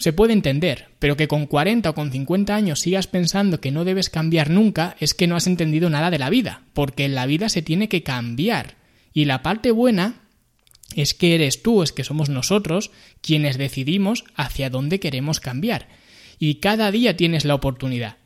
se 0.03 0.13
puede 0.13 0.33
entender, 0.33 0.89
pero 0.99 1.17
que 1.17 1.29
con 1.29 1.47
40 1.47 1.89
o 1.91 1.95
con 1.95 2.11
50 2.11 2.57
años 2.57 2.81
sigas 2.81 3.07
pensando 3.07 3.61
que 3.61 3.71
no 3.71 3.85
debes 3.85 4.11
cambiar 4.11 4.51
nunca 4.51 4.97
es 4.99 5.15
que 5.15 5.29
no 5.29 5.37
has 5.37 5.47
entendido 5.47 5.91
nada 5.91 6.11
de 6.11 6.19
la 6.19 6.29
vida, 6.29 6.63
porque 6.73 7.05
en 7.05 7.15
la 7.15 7.25
vida 7.25 7.49
se 7.49 7.63
tiene 7.63 7.89
que 7.89 8.03
cambiar. 8.03 8.75
Y 9.13 9.27
la 9.27 9.45
parte 9.45 9.71
buena 9.71 10.23
es 10.97 11.15
que 11.15 11.37
eres 11.37 11.63
tú, 11.63 11.85
es 11.85 11.93
que 11.93 12.03
somos 12.03 12.31
nosotros 12.31 12.91
quienes 13.21 13.59
decidimos 13.59 14.25
hacia 14.35 14.71
dónde 14.71 14.99
queremos 14.99 15.39
cambiar. 15.39 15.87
Y 16.41 16.57
cada 16.57 16.91
día 16.91 17.17
tienes 17.17 17.45
la 17.45 17.55
oportunidad. 17.55 18.17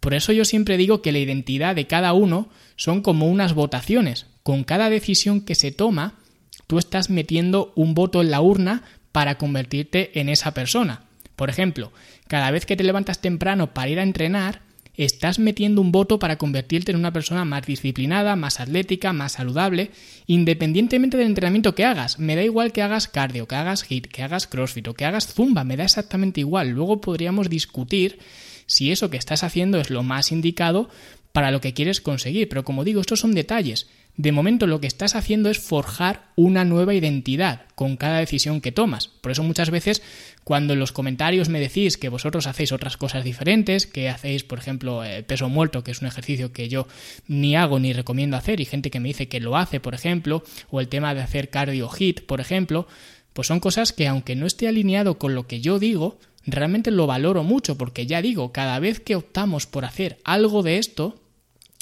Por 0.00 0.12
eso 0.12 0.32
yo 0.32 0.44
siempre 0.44 0.76
digo 0.76 1.00
que 1.00 1.12
la 1.12 1.18
identidad 1.18 1.74
de 1.74 1.86
cada 1.86 2.12
uno 2.12 2.50
son 2.76 3.00
como 3.00 3.26
unas 3.26 3.54
votaciones. 3.54 4.26
Con 4.42 4.64
cada 4.64 4.90
decisión 4.90 5.40
que 5.40 5.54
se 5.54 5.72
toma, 5.72 6.18
tú 6.66 6.76
estás 6.76 7.08
metiendo 7.08 7.72
un 7.74 7.94
voto 7.94 8.20
en 8.20 8.30
la 8.30 8.42
urna 8.42 8.82
para 9.12 9.38
convertirte 9.38 10.20
en 10.20 10.28
esa 10.28 10.52
persona. 10.52 11.06
Por 11.36 11.50
ejemplo, 11.50 11.92
cada 12.28 12.50
vez 12.50 12.66
que 12.66 12.76
te 12.76 12.84
levantas 12.84 13.20
temprano 13.20 13.74
para 13.74 13.88
ir 13.88 13.98
a 13.98 14.02
entrenar, 14.02 14.62
estás 14.96 15.38
metiendo 15.38 15.80
un 15.80 15.92
voto 15.92 16.18
para 16.18 16.36
convertirte 16.36 16.92
en 16.92 16.98
una 16.98 17.12
persona 17.12 17.44
más 17.44 17.66
disciplinada, 17.66 18.36
más 18.36 18.60
atlética, 18.60 19.12
más 19.12 19.32
saludable, 19.32 19.90
independientemente 20.26 21.16
del 21.16 21.28
entrenamiento 21.28 21.74
que 21.74 21.84
hagas. 21.84 22.18
Me 22.18 22.36
da 22.36 22.42
igual 22.42 22.72
que 22.72 22.82
hagas 22.82 23.08
cardio, 23.08 23.48
que 23.48 23.54
hagas 23.54 23.82
hit, 23.84 24.06
que 24.06 24.22
hagas 24.22 24.46
crossfit 24.46 24.86
o 24.88 24.94
que 24.94 25.04
hagas 25.04 25.32
zumba, 25.32 25.64
me 25.64 25.76
da 25.76 25.84
exactamente 25.84 26.40
igual. 26.40 26.70
Luego 26.70 27.00
podríamos 27.00 27.48
discutir 27.48 28.18
si 28.66 28.92
eso 28.92 29.10
que 29.10 29.16
estás 29.16 29.44
haciendo 29.44 29.80
es 29.80 29.90
lo 29.90 30.02
más 30.02 30.32
indicado 30.32 30.88
para 31.32 31.50
lo 31.50 31.60
que 31.60 31.72
quieres 31.72 32.00
conseguir, 32.00 32.48
pero 32.48 32.62
como 32.62 32.84
digo, 32.84 33.00
estos 33.00 33.20
son 33.20 33.34
detalles. 33.34 33.88
De 34.16 34.30
momento 34.30 34.66
lo 34.66 34.78
que 34.78 34.86
estás 34.86 35.14
haciendo 35.14 35.48
es 35.48 35.58
forjar 35.58 36.28
una 36.36 36.64
nueva 36.66 36.92
identidad 36.92 37.62
con 37.74 37.96
cada 37.96 38.18
decisión 38.18 38.60
que 38.60 38.70
tomas. 38.70 39.08
Por 39.08 39.32
eso 39.32 39.42
muchas 39.42 39.70
veces 39.70 40.02
cuando 40.44 40.74
en 40.74 40.80
los 40.80 40.92
comentarios 40.92 41.48
me 41.48 41.60
decís 41.60 41.96
que 41.96 42.10
vosotros 42.10 42.46
hacéis 42.46 42.72
otras 42.72 42.98
cosas 42.98 43.24
diferentes, 43.24 43.86
que 43.86 44.10
hacéis, 44.10 44.44
por 44.44 44.58
ejemplo, 44.58 45.02
eh, 45.02 45.22
peso 45.22 45.48
muerto, 45.48 45.82
que 45.82 45.92
es 45.92 46.02
un 46.02 46.08
ejercicio 46.08 46.52
que 46.52 46.68
yo 46.68 46.88
ni 47.26 47.56
hago 47.56 47.78
ni 47.78 47.94
recomiendo 47.94 48.36
hacer, 48.36 48.60
y 48.60 48.66
gente 48.66 48.90
que 48.90 49.00
me 49.00 49.08
dice 49.08 49.28
que 49.28 49.40
lo 49.40 49.56
hace, 49.56 49.80
por 49.80 49.94
ejemplo, 49.94 50.42
o 50.70 50.80
el 50.80 50.88
tema 50.88 51.14
de 51.14 51.22
hacer 51.22 51.48
cardio 51.48 51.88
hit, 51.88 52.20
por 52.26 52.40
ejemplo, 52.40 52.86
pues 53.32 53.48
son 53.48 53.60
cosas 53.60 53.92
que 53.94 54.08
aunque 54.08 54.36
no 54.36 54.46
esté 54.46 54.68
alineado 54.68 55.18
con 55.18 55.34
lo 55.34 55.46
que 55.46 55.62
yo 55.62 55.78
digo, 55.78 56.18
realmente 56.44 56.90
lo 56.90 57.06
valoro 57.06 57.44
mucho, 57.44 57.78
porque 57.78 58.06
ya 58.06 58.20
digo, 58.20 58.52
cada 58.52 58.78
vez 58.78 59.00
que 59.00 59.16
optamos 59.16 59.66
por 59.66 59.86
hacer 59.86 60.18
algo 60.24 60.62
de 60.62 60.76
esto, 60.76 61.18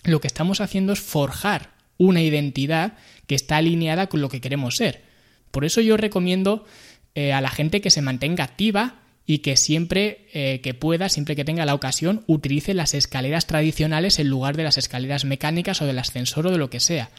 lo 0.05 0.21
que 0.21 0.29
estamos 0.29 0.61
haciendo 0.61 0.93
es 0.93 1.01
forjar 1.01 1.80
una 2.01 2.23
identidad 2.23 2.95
que 3.27 3.35
está 3.35 3.59
alineada 3.59 4.09
con 4.09 4.23
lo 4.23 4.31
que 4.31 4.41
queremos 4.41 4.77
ser. 4.77 5.03
Por 5.51 5.67
eso 5.67 5.83
yo 5.83 5.99
recomiendo 5.99 6.65
eh, 7.15 7.35
a 7.35 7.43
la 7.43 7.51
gente 7.51 7.83
que 7.83 7.91
se 7.91 8.01
mantenga 8.01 8.43
activa 8.43 9.03
y 9.27 9.39
que 9.39 9.59
siempre 9.59 10.27
eh, 10.33 10.61
que 10.63 10.73
pueda, 10.73 11.11
siempre 11.11 11.37
que 11.37 11.45
tenga 11.45 11.67
la 11.67 11.75
ocasión, 11.75 12.25
utilice 12.27 12.73
las 12.73 12.95
escaleras 12.95 13.47
tradicionales 13.47 14.19
en 14.19 14.29
lugar 14.29 14.57
de 14.57 14.65
las 14.65 14.79
escaleras 14.79 15.27
mecánicas 15.27 15.83
o 15.83 15.87
del 15.87 15.99
ascensor 15.99 16.47
o 16.47 16.51
de 16.51 16.59
lo 16.59 16.71
que 16.71 16.81
sea. 16.81 17.11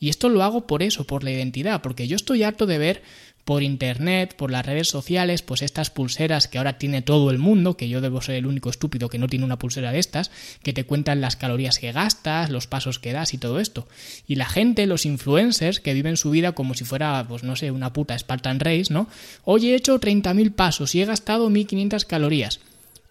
Y 0.00 0.10
esto 0.10 0.28
lo 0.28 0.42
hago 0.42 0.66
por 0.66 0.82
eso, 0.82 1.04
por 1.04 1.24
la 1.24 1.30
identidad, 1.30 1.82
porque 1.82 2.06
yo 2.06 2.16
estoy 2.16 2.42
harto 2.42 2.66
de 2.66 2.78
ver 2.78 3.02
por 3.48 3.62
internet, 3.62 4.36
por 4.36 4.50
las 4.50 4.66
redes 4.66 4.88
sociales, 4.88 5.40
pues 5.40 5.62
estas 5.62 5.88
pulseras 5.88 6.48
que 6.48 6.58
ahora 6.58 6.76
tiene 6.76 7.00
todo 7.00 7.30
el 7.30 7.38
mundo, 7.38 7.78
que 7.78 7.88
yo 7.88 8.02
debo 8.02 8.20
ser 8.20 8.34
el 8.34 8.46
único 8.46 8.68
estúpido 8.68 9.08
que 9.08 9.16
no 9.16 9.26
tiene 9.26 9.46
una 9.46 9.58
pulsera 9.58 9.90
de 9.90 9.98
estas, 9.98 10.30
que 10.62 10.74
te 10.74 10.84
cuentan 10.84 11.22
las 11.22 11.36
calorías 11.36 11.78
que 11.78 11.90
gastas, 11.90 12.50
los 12.50 12.66
pasos 12.66 12.98
que 12.98 13.14
das 13.14 13.32
y 13.32 13.38
todo 13.38 13.58
esto. 13.58 13.88
Y 14.26 14.34
la 14.34 14.44
gente, 14.44 14.86
los 14.86 15.06
influencers, 15.06 15.80
que 15.80 15.94
viven 15.94 16.18
su 16.18 16.30
vida 16.30 16.52
como 16.52 16.74
si 16.74 16.84
fuera, 16.84 17.24
pues 17.26 17.42
no 17.42 17.56
sé, 17.56 17.70
una 17.70 17.94
puta 17.94 18.18
Spartan 18.18 18.60
Race, 18.60 18.92
¿no? 18.92 19.08
Hoy 19.44 19.70
he 19.70 19.74
hecho 19.74 19.98
30.000 19.98 20.54
pasos 20.54 20.94
y 20.94 21.00
he 21.00 21.06
gastado 21.06 21.48
1.500 21.48 22.04
calorías. 22.04 22.60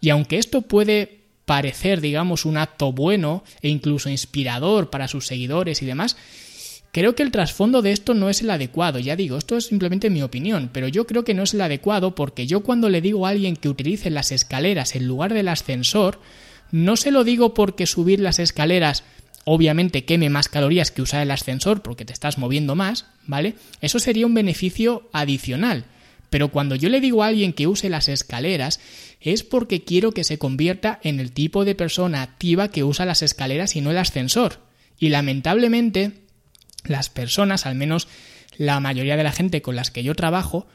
Y 0.01 0.11
aunque 0.11 0.37
esto 0.37 0.61
puede 0.61 1.17
parecer, 1.45 1.99
digamos, 1.99 2.45
un 2.45 2.57
acto 2.57 2.91
bueno 2.91 3.43
e 3.61 3.69
incluso 3.69 4.09
inspirador 4.09 4.91
para 4.91 5.07
sus 5.07 5.25
seguidores 5.25 5.81
y 5.81 5.87
demás, 5.87 6.15
Creo 6.97 7.13
que 7.13 7.21
el 7.21 7.29
trasfondo 7.29 7.83
de 7.83 7.91
esto 7.91 8.15
no 8.15 8.27
es 8.27 8.41
el 8.41 8.49
adecuado, 8.49 8.97
ya 8.97 9.15
digo, 9.15 9.37
esto 9.37 9.55
es 9.55 9.67
simplemente 9.67 10.09
mi 10.09 10.23
opinión, 10.23 10.71
pero 10.73 10.87
yo 10.87 11.05
creo 11.05 11.23
que 11.23 11.35
no 11.35 11.43
es 11.43 11.53
el 11.53 11.61
adecuado 11.61 12.15
porque 12.15 12.47
yo 12.47 12.63
cuando 12.63 12.89
le 12.89 13.01
digo 13.01 13.27
a 13.27 13.29
alguien 13.29 13.55
que 13.55 13.69
utilice 13.69 14.09
las 14.09 14.31
escaleras 14.31 14.95
en 14.95 15.05
lugar 15.05 15.31
del 15.31 15.49
ascensor, 15.49 16.19
no 16.71 16.97
se 16.97 17.11
lo 17.11 17.23
digo 17.23 17.53
porque 17.53 17.85
subir 17.85 18.19
las 18.19 18.39
escaleras 18.39 19.03
obviamente 19.45 20.05
queme 20.05 20.31
más 20.31 20.49
calorías 20.49 20.89
que 20.89 21.03
usar 21.03 21.21
el 21.21 21.29
ascensor 21.29 21.83
porque 21.83 22.03
te 22.03 22.13
estás 22.13 22.39
moviendo 22.39 22.73
más, 22.73 23.05
¿vale? 23.27 23.53
Eso 23.79 23.99
sería 23.99 24.25
un 24.25 24.33
beneficio 24.33 25.07
adicional. 25.13 25.85
Pero 26.31 26.47
cuando 26.49 26.73
yo 26.73 26.89
le 26.89 26.99
digo 26.99 27.21
a 27.21 27.27
alguien 27.27 27.53
que 27.53 27.67
use 27.67 27.91
las 27.91 28.09
escaleras, 28.09 28.79
es 29.21 29.43
porque 29.43 29.83
quiero 29.83 30.13
que 30.13 30.23
se 30.23 30.39
convierta 30.39 30.99
en 31.03 31.19
el 31.19 31.31
tipo 31.31 31.63
de 31.63 31.75
persona 31.75 32.23
activa 32.23 32.71
que 32.71 32.83
usa 32.83 33.05
las 33.05 33.21
escaleras 33.21 33.75
y 33.75 33.81
no 33.81 33.91
el 33.91 33.99
ascensor. 33.99 34.61
Y 34.97 35.09
lamentablemente, 35.09 36.25
las 36.87 37.09
personas, 37.09 37.65
al 37.65 37.75
menos 37.75 38.07
la 38.57 38.79
mayoría 38.79 39.17
de 39.17 39.23
la 39.23 39.31
gente 39.31 39.61
con 39.61 39.75
las 39.75 39.91
que 39.91 40.03
yo 40.03 40.15
trabajo, 40.15 40.67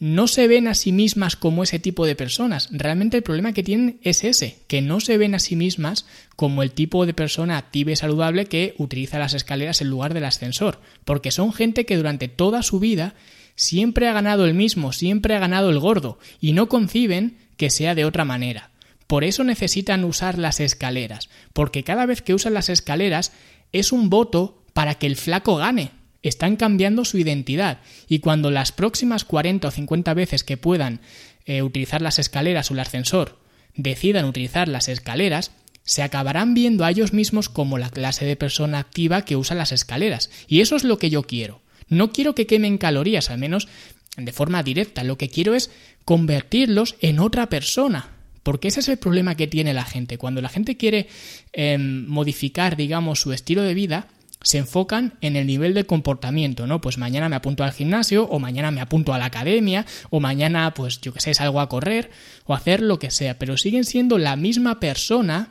no 0.00 0.28
se 0.28 0.46
ven 0.46 0.68
a 0.68 0.74
sí 0.74 0.92
mismas 0.92 1.34
como 1.34 1.64
ese 1.64 1.78
tipo 1.78 2.06
de 2.06 2.14
personas. 2.14 2.68
Realmente 2.70 3.16
el 3.16 3.22
problema 3.22 3.52
que 3.52 3.64
tienen 3.64 3.98
es 4.02 4.22
ese, 4.22 4.58
que 4.68 4.80
no 4.80 5.00
se 5.00 5.18
ven 5.18 5.34
a 5.34 5.40
sí 5.40 5.56
mismas 5.56 6.06
como 6.36 6.62
el 6.62 6.70
tipo 6.70 7.04
de 7.04 7.14
persona 7.14 7.58
activa 7.58 7.90
y 7.90 7.96
saludable 7.96 8.46
que 8.46 8.74
utiliza 8.78 9.18
las 9.18 9.34
escaleras 9.34 9.80
en 9.80 9.90
lugar 9.90 10.14
del 10.14 10.24
ascensor, 10.24 10.80
porque 11.04 11.32
son 11.32 11.52
gente 11.52 11.84
que 11.84 11.96
durante 11.96 12.28
toda 12.28 12.62
su 12.62 12.78
vida 12.78 13.14
siempre 13.56 14.06
ha 14.06 14.12
ganado 14.12 14.46
el 14.46 14.54
mismo, 14.54 14.92
siempre 14.92 15.34
ha 15.34 15.40
ganado 15.40 15.70
el 15.70 15.80
gordo, 15.80 16.18
y 16.40 16.52
no 16.52 16.68
conciben 16.68 17.36
que 17.56 17.70
sea 17.70 17.96
de 17.96 18.04
otra 18.04 18.24
manera. 18.24 18.70
Por 19.08 19.24
eso 19.24 19.42
necesitan 19.42 20.04
usar 20.04 20.38
las 20.38 20.60
escaleras, 20.60 21.28
porque 21.52 21.82
cada 21.82 22.06
vez 22.06 22.22
que 22.22 22.34
usan 22.34 22.54
las 22.54 22.68
escaleras 22.68 23.32
es 23.72 23.90
un 23.90 24.10
voto 24.10 24.57
para 24.78 24.94
que 24.94 25.08
el 25.08 25.16
flaco 25.16 25.56
gane. 25.56 25.90
Están 26.22 26.54
cambiando 26.54 27.04
su 27.04 27.18
identidad 27.18 27.80
y 28.08 28.20
cuando 28.20 28.52
las 28.52 28.70
próximas 28.70 29.24
40 29.24 29.66
o 29.66 29.70
50 29.72 30.14
veces 30.14 30.44
que 30.44 30.56
puedan 30.56 31.00
eh, 31.46 31.62
utilizar 31.62 32.00
las 32.00 32.20
escaleras 32.20 32.70
o 32.70 32.74
el 32.74 32.78
ascensor 32.78 33.40
decidan 33.74 34.24
utilizar 34.24 34.68
las 34.68 34.86
escaleras, 34.88 35.50
se 35.82 36.04
acabarán 36.04 36.54
viendo 36.54 36.84
a 36.84 36.92
ellos 36.92 37.12
mismos 37.12 37.48
como 37.48 37.76
la 37.76 37.90
clase 37.90 38.24
de 38.24 38.36
persona 38.36 38.78
activa 38.78 39.24
que 39.24 39.34
usa 39.34 39.56
las 39.56 39.72
escaleras. 39.72 40.30
Y 40.46 40.60
eso 40.60 40.76
es 40.76 40.84
lo 40.84 40.96
que 40.96 41.10
yo 41.10 41.24
quiero. 41.24 41.60
No 41.88 42.12
quiero 42.12 42.36
que 42.36 42.46
quemen 42.46 42.78
calorías, 42.78 43.30
al 43.30 43.38
menos 43.38 43.66
de 44.16 44.30
forma 44.30 44.62
directa. 44.62 45.02
Lo 45.02 45.18
que 45.18 45.28
quiero 45.28 45.56
es 45.56 45.72
convertirlos 46.04 46.94
en 47.00 47.18
otra 47.18 47.48
persona. 47.48 48.10
Porque 48.44 48.68
ese 48.68 48.78
es 48.78 48.88
el 48.88 48.98
problema 48.98 49.34
que 49.34 49.48
tiene 49.48 49.74
la 49.74 49.84
gente. 49.84 50.18
Cuando 50.18 50.40
la 50.40 50.48
gente 50.48 50.76
quiere 50.76 51.08
em, 51.52 52.06
modificar, 52.06 52.76
digamos, 52.76 53.20
su 53.20 53.32
estilo 53.32 53.62
de 53.62 53.74
vida, 53.74 54.06
se 54.42 54.58
enfocan 54.58 55.14
en 55.20 55.36
el 55.36 55.46
nivel 55.46 55.74
de 55.74 55.84
comportamiento, 55.84 56.66
¿no? 56.66 56.80
Pues 56.80 56.98
mañana 56.98 57.28
me 57.28 57.36
apunto 57.36 57.64
al 57.64 57.72
gimnasio, 57.72 58.24
o 58.24 58.38
mañana 58.38 58.70
me 58.70 58.80
apunto 58.80 59.12
a 59.12 59.18
la 59.18 59.26
academia, 59.26 59.84
o 60.10 60.20
mañana, 60.20 60.72
pues 60.74 61.00
yo 61.00 61.12
que 61.12 61.20
sé, 61.20 61.34
salgo 61.34 61.60
a 61.60 61.68
correr, 61.68 62.10
o 62.44 62.54
hacer 62.54 62.80
lo 62.80 62.98
que 62.98 63.10
sea, 63.10 63.38
pero 63.38 63.56
siguen 63.56 63.84
siendo 63.84 64.18
la 64.18 64.36
misma 64.36 64.80
persona 64.80 65.48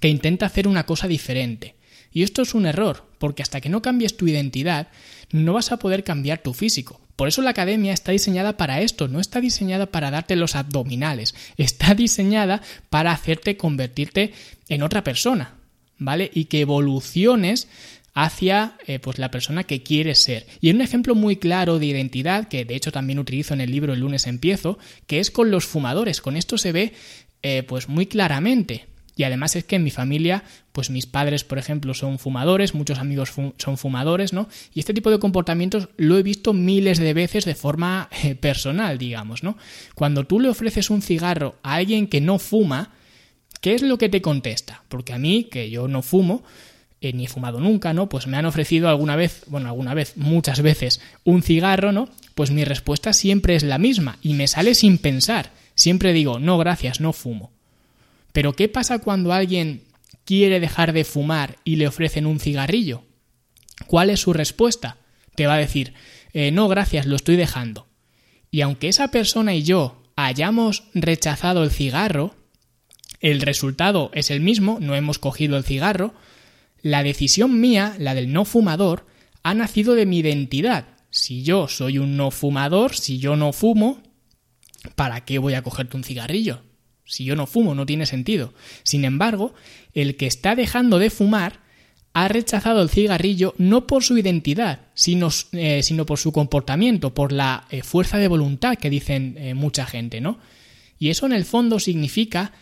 que 0.00 0.08
intenta 0.08 0.46
hacer 0.46 0.68
una 0.68 0.86
cosa 0.86 1.08
diferente. 1.08 1.76
Y 2.12 2.22
esto 2.22 2.42
es 2.42 2.54
un 2.54 2.66
error, 2.66 3.06
porque 3.18 3.42
hasta 3.42 3.60
que 3.60 3.68
no 3.68 3.82
cambies 3.82 4.16
tu 4.16 4.26
identidad, 4.26 4.88
no 5.32 5.54
vas 5.54 5.72
a 5.72 5.78
poder 5.78 6.04
cambiar 6.04 6.38
tu 6.38 6.54
físico. 6.54 7.00
Por 7.16 7.28
eso 7.28 7.42
la 7.42 7.50
academia 7.50 7.92
está 7.92 8.12
diseñada 8.12 8.56
para 8.56 8.82
esto, 8.82 9.08
no 9.08 9.20
está 9.20 9.40
diseñada 9.40 9.86
para 9.86 10.10
darte 10.10 10.36
los 10.36 10.54
abdominales, 10.54 11.34
está 11.56 11.94
diseñada 11.94 12.62
para 12.90 13.12
hacerte 13.12 13.56
convertirte 13.56 14.32
en 14.68 14.82
otra 14.82 15.02
persona, 15.02 15.54
¿vale? 15.98 16.30
Y 16.32 16.46
que 16.46 16.60
evoluciones 16.60 17.68
hacia 18.16 18.78
eh, 18.86 18.98
pues 18.98 19.18
la 19.18 19.30
persona 19.30 19.64
que 19.64 19.82
quieres 19.82 20.22
ser. 20.22 20.46
Y 20.60 20.70
un 20.70 20.80
ejemplo 20.80 21.14
muy 21.14 21.36
claro 21.36 21.78
de 21.78 21.86
identidad, 21.86 22.48
que 22.48 22.64
de 22.64 22.74
hecho 22.74 22.90
también 22.90 23.18
utilizo 23.18 23.52
en 23.52 23.60
el 23.60 23.70
libro 23.70 23.92
El 23.92 24.00
lunes 24.00 24.26
empiezo, 24.26 24.78
que 25.06 25.20
es 25.20 25.30
con 25.30 25.50
los 25.50 25.66
fumadores. 25.66 26.22
Con 26.22 26.36
esto 26.36 26.56
se 26.56 26.72
ve 26.72 26.94
eh, 27.42 27.62
pues 27.62 27.88
muy 27.88 28.06
claramente. 28.06 28.86
Y 29.16 29.24
además 29.24 29.56
es 29.56 29.64
que 29.64 29.76
en 29.76 29.84
mi 29.84 29.90
familia, 29.90 30.44
pues 30.72 30.90
mis 30.90 31.06
padres, 31.06 31.44
por 31.44 31.58
ejemplo, 31.58 31.94
son 31.94 32.18
fumadores, 32.18 32.74
muchos 32.74 32.98
amigos 32.98 33.32
son 33.56 33.78
fumadores, 33.78 34.34
¿no? 34.34 34.48
Y 34.74 34.80
este 34.80 34.92
tipo 34.92 35.10
de 35.10 35.18
comportamientos 35.18 35.88
lo 35.96 36.18
he 36.18 36.22
visto 36.22 36.52
miles 36.52 36.98
de 36.98 37.14
veces 37.14 37.46
de 37.46 37.54
forma 37.54 38.10
eh, 38.22 38.34
personal, 38.34 38.98
digamos, 38.98 39.42
¿no? 39.42 39.56
Cuando 39.94 40.24
tú 40.24 40.38
le 40.38 40.50
ofreces 40.50 40.90
un 40.90 41.00
cigarro 41.00 41.56
a 41.62 41.76
alguien 41.76 42.08
que 42.08 42.20
no 42.20 42.38
fuma, 42.38 42.92
¿qué 43.66 43.74
es 43.74 43.82
lo 43.82 43.98
que 43.98 44.08
te 44.08 44.22
contesta? 44.22 44.84
Porque 44.86 45.12
a 45.12 45.18
mí, 45.18 45.48
que 45.50 45.70
yo 45.70 45.88
no 45.88 46.02
fumo, 46.02 46.44
eh, 47.00 47.12
ni 47.12 47.24
he 47.24 47.28
fumado 47.28 47.58
nunca, 47.58 47.92
¿no? 47.92 48.08
Pues 48.08 48.28
me 48.28 48.36
han 48.36 48.46
ofrecido 48.46 48.88
alguna 48.88 49.16
vez, 49.16 49.42
bueno, 49.48 49.66
alguna 49.66 49.92
vez, 49.92 50.12
muchas 50.14 50.62
veces, 50.62 51.00
un 51.24 51.42
cigarro, 51.42 51.90
¿no? 51.90 52.08
Pues 52.36 52.52
mi 52.52 52.64
respuesta 52.64 53.12
siempre 53.12 53.56
es 53.56 53.64
la 53.64 53.78
misma 53.78 54.18
y 54.22 54.34
me 54.34 54.46
sale 54.46 54.76
sin 54.76 54.98
pensar. 54.98 55.50
Siempre 55.74 56.12
digo, 56.12 56.38
no, 56.38 56.58
gracias, 56.58 57.00
no 57.00 57.12
fumo. 57.12 57.50
Pero 58.32 58.52
¿qué 58.52 58.68
pasa 58.68 59.00
cuando 59.00 59.32
alguien 59.32 59.82
quiere 60.24 60.60
dejar 60.60 60.92
de 60.92 61.02
fumar 61.02 61.56
y 61.64 61.74
le 61.74 61.88
ofrecen 61.88 62.26
un 62.26 62.38
cigarrillo? 62.38 63.02
¿Cuál 63.88 64.10
es 64.10 64.20
su 64.20 64.32
respuesta? 64.32 64.98
Te 65.34 65.48
va 65.48 65.54
a 65.54 65.58
decir, 65.58 65.92
eh, 66.34 66.52
no, 66.52 66.68
gracias, 66.68 67.04
lo 67.06 67.16
estoy 67.16 67.34
dejando. 67.34 67.88
Y 68.48 68.60
aunque 68.60 68.86
esa 68.86 69.08
persona 69.08 69.56
y 69.56 69.64
yo 69.64 70.04
hayamos 70.14 70.84
rechazado 70.94 71.64
el 71.64 71.72
cigarro, 71.72 72.36
el 73.20 73.40
resultado 73.40 74.10
es 74.14 74.30
el 74.30 74.40
mismo, 74.40 74.78
no 74.80 74.94
hemos 74.94 75.18
cogido 75.18 75.56
el 75.56 75.64
cigarro, 75.64 76.14
la 76.82 77.02
decisión 77.02 77.60
mía, 77.60 77.96
la 77.98 78.14
del 78.14 78.32
no 78.32 78.44
fumador, 78.44 79.06
ha 79.42 79.54
nacido 79.54 79.94
de 79.94 80.06
mi 80.06 80.18
identidad. 80.18 80.86
Si 81.10 81.42
yo 81.42 81.68
soy 81.68 81.98
un 81.98 82.16
no 82.16 82.30
fumador, 82.30 82.94
si 82.94 83.18
yo 83.18 83.36
no 83.36 83.52
fumo, 83.52 84.02
¿para 84.94 85.24
qué 85.24 85.38
voy 85.38 85.54
a 85.54 85.62
cogerte 85.62 85.96
un 85.96 86.04
cigarrillo? 86.04 86.62
Si 87.04 87.24
yo 87.24 87.36
no 87.36 87.46
fumo, 87.46 87.74
no 87.74 87.86
tiene 87.86 88.06
sentido. 88.06 88.52
Sin 88.82 89.04
embargo, 89.04 89.54
el 89.94 90.16
que 90.16 90.26
está 90.26 90.54
dejando 90.54 90.98
de 90.98 91.10
fumar 91.10 91.60
ha 92.12 92.28
rechazado 92.28 92.82
el 92.82 92.88
cigarrillo 92.88 93.54
no 93.58 93.86
por 93.86 94.02
su 94.02 94.16
identidad, 94.16 94.80
sino, 94.94 95.28
eh, 95.52 95.82
por 96.06 96.18
su 96.18 96.32
comportamiento, 96.32 97.12
por 97.12 97.30
la 97.30 97.66
eh, 97.70 97.82
fuerza 97.82 98.18
de 98.18 98.28
voluntad 98.28 98.76
que 98.78 98.90
dicen 98.90 99.36
eh, 99.38 99.54
mucha 99.54 99.86
gente, 99.86 100.20
¿no? 100.20 100.38
Y 100.98 101.10
eso 101.10 101.26
en 101.26 101.32
el 101.32 101.44
fondo 101.44 101.78
significa 101.78 102.52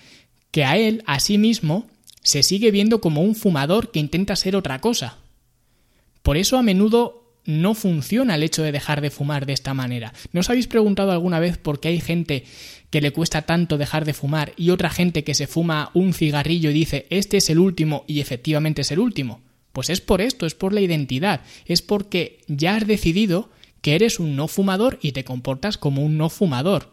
que 0.54 0.64
a 0.64 0.76
él, 0.76 1.02
a 1.04 1.18
sí 1.18 1.36
mismo, 1.36 1.88
se 2.22 2.44
sigue 2.44 2.70
viendo 2.70 3.00
como 3.00 3.22
un 3.22 3.34
fumador 3.34 3.90
que 3.90 3.98
intenta 3.98 4.36
ser 4.36 4.54
otra 4.54 4.80
cosa. 4.80 5.18
Por 6.22 6.36
eso 6.36 6.56
a 6.56 6.62
menudo 6.62 7.34
no 7.44 7.74
funciona 7.74 8.36
el 8.36 8.44
hecho 8.44 8.62
de 8.62 8.70
dejar 8.70 9.00
de 9.00 9.10
fumar 9.10 9.46
de 9.46 9.52
esta 9.52 9.74
manera. 9.74 10.14
¿No 10.30 10.38
os 10.38 10.50
habéis 10.50 10.68
preguntado 10.68 11.10
alguna 11.10 11.40
vez 11.40 11.58
por 11.58 11.80
qué 11.80 11.88
hay 11.88 12.00
gente 12.00 12.44
que 12.90 13.00
le 13.00 13.10
cuesta 13.10 13.42
tanto 13.42 13.78
dejar 13.78 14.04
de 14.04 14.14
fumar 14.14 14.52
y 14.56 14.70
otra 14.70 14.90
gente 14.90 15.24
que 15.24 15.34
se 15.34 15.48
fuma 15.48 15.90
un 15.92 16.14
cigarrillo 16.14 16.70
y 16.70 16.74
dice 16.74 17.08
este 17.10 17.38
es 17.38 17.50
el 17.50 17.58
último 17.58 18.04
y 18.06 18.20
efectivamente 18.20 18.82
es 18.82 18.92
el 18.92 19.00
último? 19.00 19.42
Pues 19.72 19.90
es 19.90 20.00
por 20.00 20.20
esto, 20.20 20.46
es 20.46 20.54
por 20.54 20.72
la 20.72 20.82
identidad, 20.82 21.40
es 21.66 21.82
porque 21.82 22.38
ya 22.46 22.76
has 22.76 22.86
decidido 22.86 23.50
que 23.80 23.96
eres 23.96 24.20
un 24.20 24.36
no 24.36 24.46
fumador 24.46 25.00
y 25.02 25.10
te 25.10 25.24
comportas 25.24 25.78
como 25.78 26.04
un 26.04 26.16
no 26.16 26.30
fumador. 26.30 26.92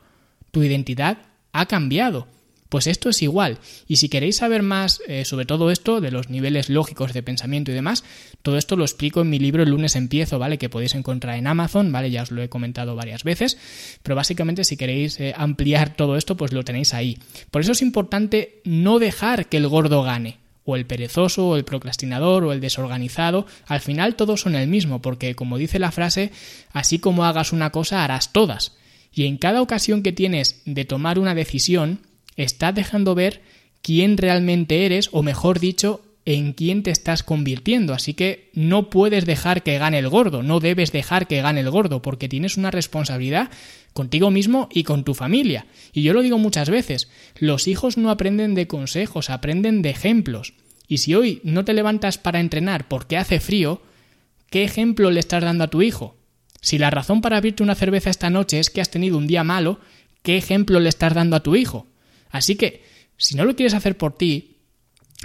Tu 0.49 0.63
identidad 0.63 1.19
ha 1.53 1.67
cambiado. 1.67 2.27
Pues 2.71 2.87
esto 2.87 3.09
es 3.09 3.21
igual. 3.21 3.57
Y 3.85 3.97
si 3.97 4.07
queréis 4.07 4.37
saber 4.37 4.63
más 4.63 5.01
eh, 5.09 5.25
sobre 5.25 5.45
todo 5.45 5.71
esto, 5.71 5.99
de 5.99 6.09
los 6.09 6.29
niveles 6.29 6.69
lógicos 6.69 7.11
de 7.11 7.21
pensamiento 7.21 7.69
y 7.69 7.73
demás, 7.73 8.05
todo 8.43 8.57
esto 8.57 8.77
lo 8.77 8.85
explico 8.85 9.19
en 9.19 9.29
mi 9.29 9.39
libro 9.39 9.63
El 9.63 9.71
lunes 9.71 9.97
empiezo, 9.97 10.39
¿vale? 10.39 10.57
Que 10.57 10.69
podéis 10.69 10.95
encontrar 10.95 11.35
en 11.35 11.47
Amazon, 11.47 11.91
¿vale? 11.91 12.11
Ya 12.11 12.23
os 12.23 12.31
lo 12.31 12.41
he 12.41 12.47
comentado 12.47 12.95
varias 12.95 13.25
veces. 13.25 13.57
Pero 14.03 14.15
básicamente 14.15 14.63
si 14.63 14.77
queréis 14.77 15.19
eh, 15.19 15.33
ampliar 15.35 15.97
todo 15.97 16.15
esto, 16.15 16.37
pues 16.37 16.53
lo 16.53 16.63
tenéis 16.63 16.93
ahí. 16.93 17.17
Por 17.51 17.61
eso 17.61 17.73
es 17.73 17.81
importante 17.81 18.61
no 18.63 18.99
dejar 18.99 19.49
que 19.49 19.57
el 19.57 19.67
gordo 19.67 20.01
gane 20.03 20.37
o 20.63 20.77
el 20.77 20.85
perezoso, 20.85 21.49
o 21.49 21.57
el 21.57 21.65
procrastinador, 21.65 22.45
o 22.45 22.53
el 22.53 22.61
desorganizado, 22.61 23.47
al 23.65 23.81
final 23.81 24.15
todos 24.15 24.39
son 24.39 24.55
el 24.55 24.69
mismo, 24.69 25.01
porque 25.01 25.35
como 25.35 25.57
dice 25.57 25.77
la 25.77 25.91
frase, 25.91 26.31
así 26.71 26.99
como 26.99 27.25
hagas 27.25 27.51
una 27.51 27.71
cosa, 27.71 28.05
harás 28.05 28.31
todas. 28.31 28.77
Y 29.11 29.25
en 29.25 29.37
cada 29.37 29.61
ocasión 29.61 30.03
que 30.03 30.13
tienes 30.13 30.61
de 30.63 30.85
tomar 30.85 31.19
una 31.19 31.35
decisión, 31.35 31.99
estás 32.35 32.75
dejando 32.75 33.15
ver 33.15 33.41
quién 33.81 34.17
realmente 34.17 34.85
eres, 34.85 35.09
o 35.11 35.23
mejor 35.23 35.59
dicho, 35.59 36.01
en 36.25 36.53
quién 36.53 36.83
te 36.83 36.91
estás 36.91 37.23
convirtiendo. 37.23 37.93
Así 37.93 38.13
que 38.13 38.49
no 38.53 38.89
puedes 38.89 39.25
dejar 39.25 39.63
que 39.63 39.77
gane 39.77 39.99
el 39.99 40.09
gordo, 40.09 40.43
no 40.43 40.59
debes 40.59 40.91
dejar 40.91 41.27
que 41.27 41.41
gane 41.41 41.61
el 41.61 41.69
gordo, 41.69 42.01
porque 42.01 42.29
tienes 42.29 42.57
una 42.57 42.71
responsabilidad 42.71 43.49
contigo 43.93 44.31
mismo 44.31 44.69
y 44.71 44.83
con 44.83 45.03
tu 45.03 45.13
familia. 45.13 45.65
Y 45.93 46.03
yo 46.03 46.13
lo 46.13 46.21
digo 46.21 46.37
muchas 46.37 46.69
veces, 46.69 47.09
los 47.37 47.67
hijos 47.67 47.97
no 47.97 48.09
aprenden 48.09 48.55
de 48.55 48.67
consejos, 48.67 49.29
aprenden 49.29 49.81
de 49.81 49.89
ejemplos. 49.89 50.53
Y 50.87 50.99
si 50.99 51.15
hoy 51.15 51.41
no 51.43 51.65
te 51.65 51.73
levantas 51.73 52.17
para 52.17 52.39
entrenar 52.39 52.87
porque 52.87 53.17
hace 53.17 53.39
frío, 53.39 53.81
¿qué 54.49 54.63
ejemplo 54.63 55.09
le 55.09 55.19
estás 55.19 55.43
dando 55.43 55.63
a 55.63 55.69
tu 55.69 55.81
hijo? 55.81 56.17
Si 56.61 56.77
la 56.77 56.91
razón 56.91 57.21
para 57.21 57.37
abrirte 57.37 57.63
una 57.63 57.75
cerveza 57.75 58.09
esta 58.09 58.29
noche 58.29 58.59
es 58.59 58.69
que 58.69 58.81
has 58.81 58.91
tenido 58.91 59.17
un 59.17 59.25
día 59.25 59.43
malo, 59.43 59.79
¿qué 60.21 60.37
ejemplo 60.37 60.79
le 60.79 60.89
estás 60.89 61.13
dando 61.13 61.35
a 61.35 61.43
tu 61.43 61.55
hijo? 61.55 61.87
Así 62.31 62.55
que, 62.55 62.83
si 63.17 63.35
no 63.35 63.45
lo 63.45 63.55
quieres 63.55 63.73
hacer 63.73 63.97
por 63.97 64.17
ti, 64.17 64.57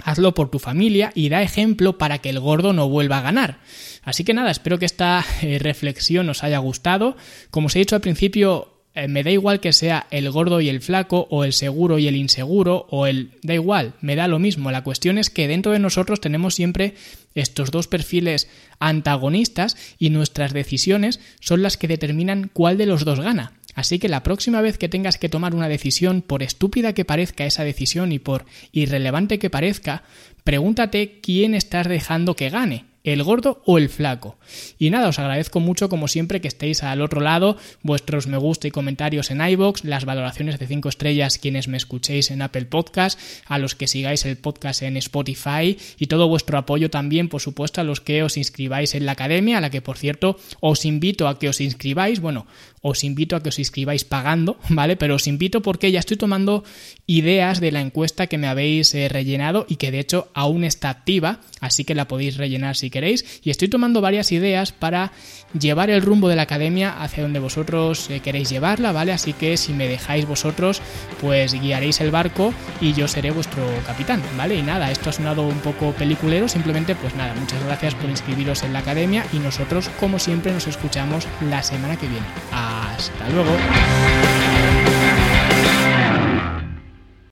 hazlo 0.03 0.33
por 0.33 0.51
tu 0.51 0.59
familia 0.59 1.11
y 1.15 1.29
da 1.29 1.41
ejemplo 1.41 1.97
para 1.97 2.19
que 2.19 2.29
el 2.29 2.39
gordo 2.39 2.73
no 2.73 2.89
vuelva 2.89 3.19
a 3.19 3.21
ganar. 3.21 3.59
Así 4.03 4.23
que 4.23 4.33
nada, 4.33 4.51
espero 4.51 4.79
que 4.79 4.85
esta 4.85 5.25
eh, 5.41 5.59
reflexión 5.59 6.29
os 6.29 6.43
haya 6.43 6.59
gustado. 6.59 7.17
Como 7.49 7.67
os 7.67 7.75
he 7.75 7.79
dicho 7.79 7.95
al 7.95 8.01
principio, 8.01 8.83
eh, 8.93 9.07
me 9.07 9.23
da 9.23 9.31
igual 9.31 9.59
que 9.59 9.73
sea 9.73 10.07
el 10.11 10.29
gordo 10.31 10.61
y 10.61 10.69
el 10.69 10.81
flaco, 10.81 11.27
o 11.29 11.43
el 11.43 11.53
seguro 11.53 11.99
y 11.99 12.07
el 12.07 12.15
inseguro, 12.15 12.87
o 12.89 13.05
el... 13.05 13.31
da 13.43 13.53
igual, 13.53 13.93
me 14.01 14.15
da 14.15 14.27
lo 14.27 14.39
mismo. 14.39 14.71
La 14.71 14.83
cuestión 14.83 15.17
es 15.17 15.29
que 15.29 15.47
dentro 15.47 15.71
de 15.71 15.79
nosotros 15.79 16.21
tenemos 16.21 16.55
siempre 16.55 16.95
estos 17.35 17.71
dos 17.71 17.87
perfiles 17.87 18.49
antagonistas 18.79 19.77
y 19.99 20.09
nuestras 20.09 20.53
decisiones 20.53 21.19
son 21.39 21.61
las 21.63 21.77
que 21.77 21.87
determinan 21.87 22.49
cuál 22.51 22.77
de 22.77 22.85
los 22.85 23.05
dos 23.05 23.19
gana. 23.19 23.56
Así 23.77 23.99
que 23.99 24.09
la 24.09 24.23
próxima 24.23 24.59
vez 24.59 24.79
que 24.79 24.89
tengas 24.89 25.19
que 25.19 25.29
tomar 25.29 25.53
una 25.53 25.69
decisión, 25.69 26.23
por 26.23 26.41
estúpida 26.41 26.93
que 26.93 27.05
parezca 27.05 27.45
esa 27.45 27.63
decisión 27.63 28.11
y 28.11 28.17
por 28.17 28.47
irrelevante 28.71 29.37
que 29.37 29.51
parezca, 29.51 30.01
pregúntate 30.43 31.19
quién 31.21 31.53
estás 31.53 31.87
dejando 31.87 32.35
que 32.35 32.49
gane 32.49 32.85
el 33.07 33.23
gordo 33.23 33.61
o 33.65 33.77
el 33.77 33.87
flaco. 33.87 34.37
Y 34.77 34.89
nada, 34.89 35.07
os 35.07 35.17
agradezco 35.17 35.61
mucho 35.61 35.87
como 35.87 36.09
siempre 36.09 36.41
que 36.41 36.49
estéis 36.49 36.83
al 36.83 37.01
otro 37.01 37.21
lado, 37.21 37.57
vuestros 37.81 38.27
me 38.27 38.37
gusta 38.37 38.67
y 38.67 38.71
comentarios 38.71 39.31
en 39.31 39.41
iBox, 39.41 39.85
las 39.85 40.03
valoraciones 40.03 40.59
de 40.59 40.67
5 40.67 40.89
estrellas 40.89 41.37
quienes 41.37 41.69
me 41.69 41.77
escuchéis 41.77 42.31
en 42.31 42.41
Apple 42.41 42.65
Podcast, 42.65 43.17
a 43.45 43.59
los 43.59 43.75
que 43.75 43.87
sigáis 43.87 44.25
el 44.25 44.35
podcast 44.35 44.81
en 44.81 44.97
Spotify 44.97 45.77
y 45.97 46.07
todo 46.07 46.27
vuestro 46.27 46.57
apoyo 46.57 46.89
también, 46.89 47.29
por 47.29 47.39
supuesto, 47.39 47.79
a 47.79 47.85
los 47.85 48.01
que 48.01 48.23
os 48.23 48.35
inscribáis 48.35 48.93
en 48.93 49.05
la 49.05 49.13
academia, 49.13 49.59
a 49.59 49.61
la 49.61 49.69
que 49.69 49.81
por 49.81 49.97
cierto 49.97 50.37
os 50.59 50.83
invito 50.83 51.29
a 51.29 51.39
que 51.39 51.47
os 51.47 51.61
inscribáis, 51.61 52.19
bueno, 52.19 52.45
os 52.81 53.03
invito 53.03 53.35
a 53.35 53.41
que 53.41 53.49
os 53.49 53.59
inscribáis 53.59 54.03
pagando, 54.03 54.57
¿vale? 54.69 54.97
Pero 54.97 55.15
os 55.15 55.27
invito 55.27 55.61
porque 55.61 55.91
ya 55.91 55.99
estoy 55.99 56.17
tomando 56.17 56.65
ideas 57.05 57.61
de 57.61 57.71
la 57.71 57.79
encuesta 57.79 58.27
que 58.27 58.37
me 58.37 58.47
habéis 58.47 58.93
eh, 58.93 59.07
rellenado 59.07 59.65
y 59.69 59.77
que 59.77 59.91
de 59.91 59.99
hecho 59.99 60.29
aún 60.33 60.65
está 60.65 60.89
activa, 60.89 61.39
así 61.61 61.85
que 61.85 61.95
la 61.95 62.09
podéis 62.09 62.35
rellenar 62.35 62.75
si 62.75 62.89
queréis. 62.89 62.96
Y 63.43 63.49
estoy 63.49 63.67
tomando 63.67 64.01
varias 64.01 64.31
ideas 64.31 64.71
para 64.71 65.11
llevar 65.57 65.89
el 65.89 66.01
rumbo 66.01 66.27
de 66.29 66.35
la 66.35 66.43
academia 66.43 67.01
hacia 67.01 67.23
donde 67.23 67.39
vosotros 67.39 68.09
eh, 68.09 68.19
queréis 68.19 68.49
llevarla, 68.49 68.91
¿vale? 68.91 69.11
Así 69.11 69.33
que 69.33 69.57
si 69.57 69.73
me 69.73 69.87
dejáis 69.87 70.27
vosotros, 70.27 70.81
pues 71.21 71.53
guiaréis 71.53 72.01
el 72.01 72.11
barco 72.11 72.53
y 72.81 72.93
yo 72.93 73.07
seré 73.07 73.31
vuestro 73.31 73.63
capitán, 73.85 74.21
¿vale? 74.37 74.55
Y 74.55 74.61
nada, 74.61 74.91
esto 74.91 75.09
ha 75.09 75.13
sonado 75.13 75.43
un 75.43 75.59
poco 75.59 75.91
peliculero, 75.93 76.47
simplemente 76.47 76.95
pues 76.95 77.15
nada, 77.15 77.33
muchas 77.35 77.63
gracias 77.63 77.95
por 77.95 78.09
inscribiros 78.09 78.63
en 78.63 78.73
la 78.73 78.79
academia 78.79 79.25
y 79.33 79.39
nosotros 79.39 79.89
como 79.99 80.19
siempre 80.19 80.51
nos 80.51 80.67
escuchamos 80.67 81.27
la 81.49 81.63
semana 81.63 81.97
que 81.97 82.07
viene. 82.07 82.25
Hasta 82.51 83.29
luego. 83.29 83.51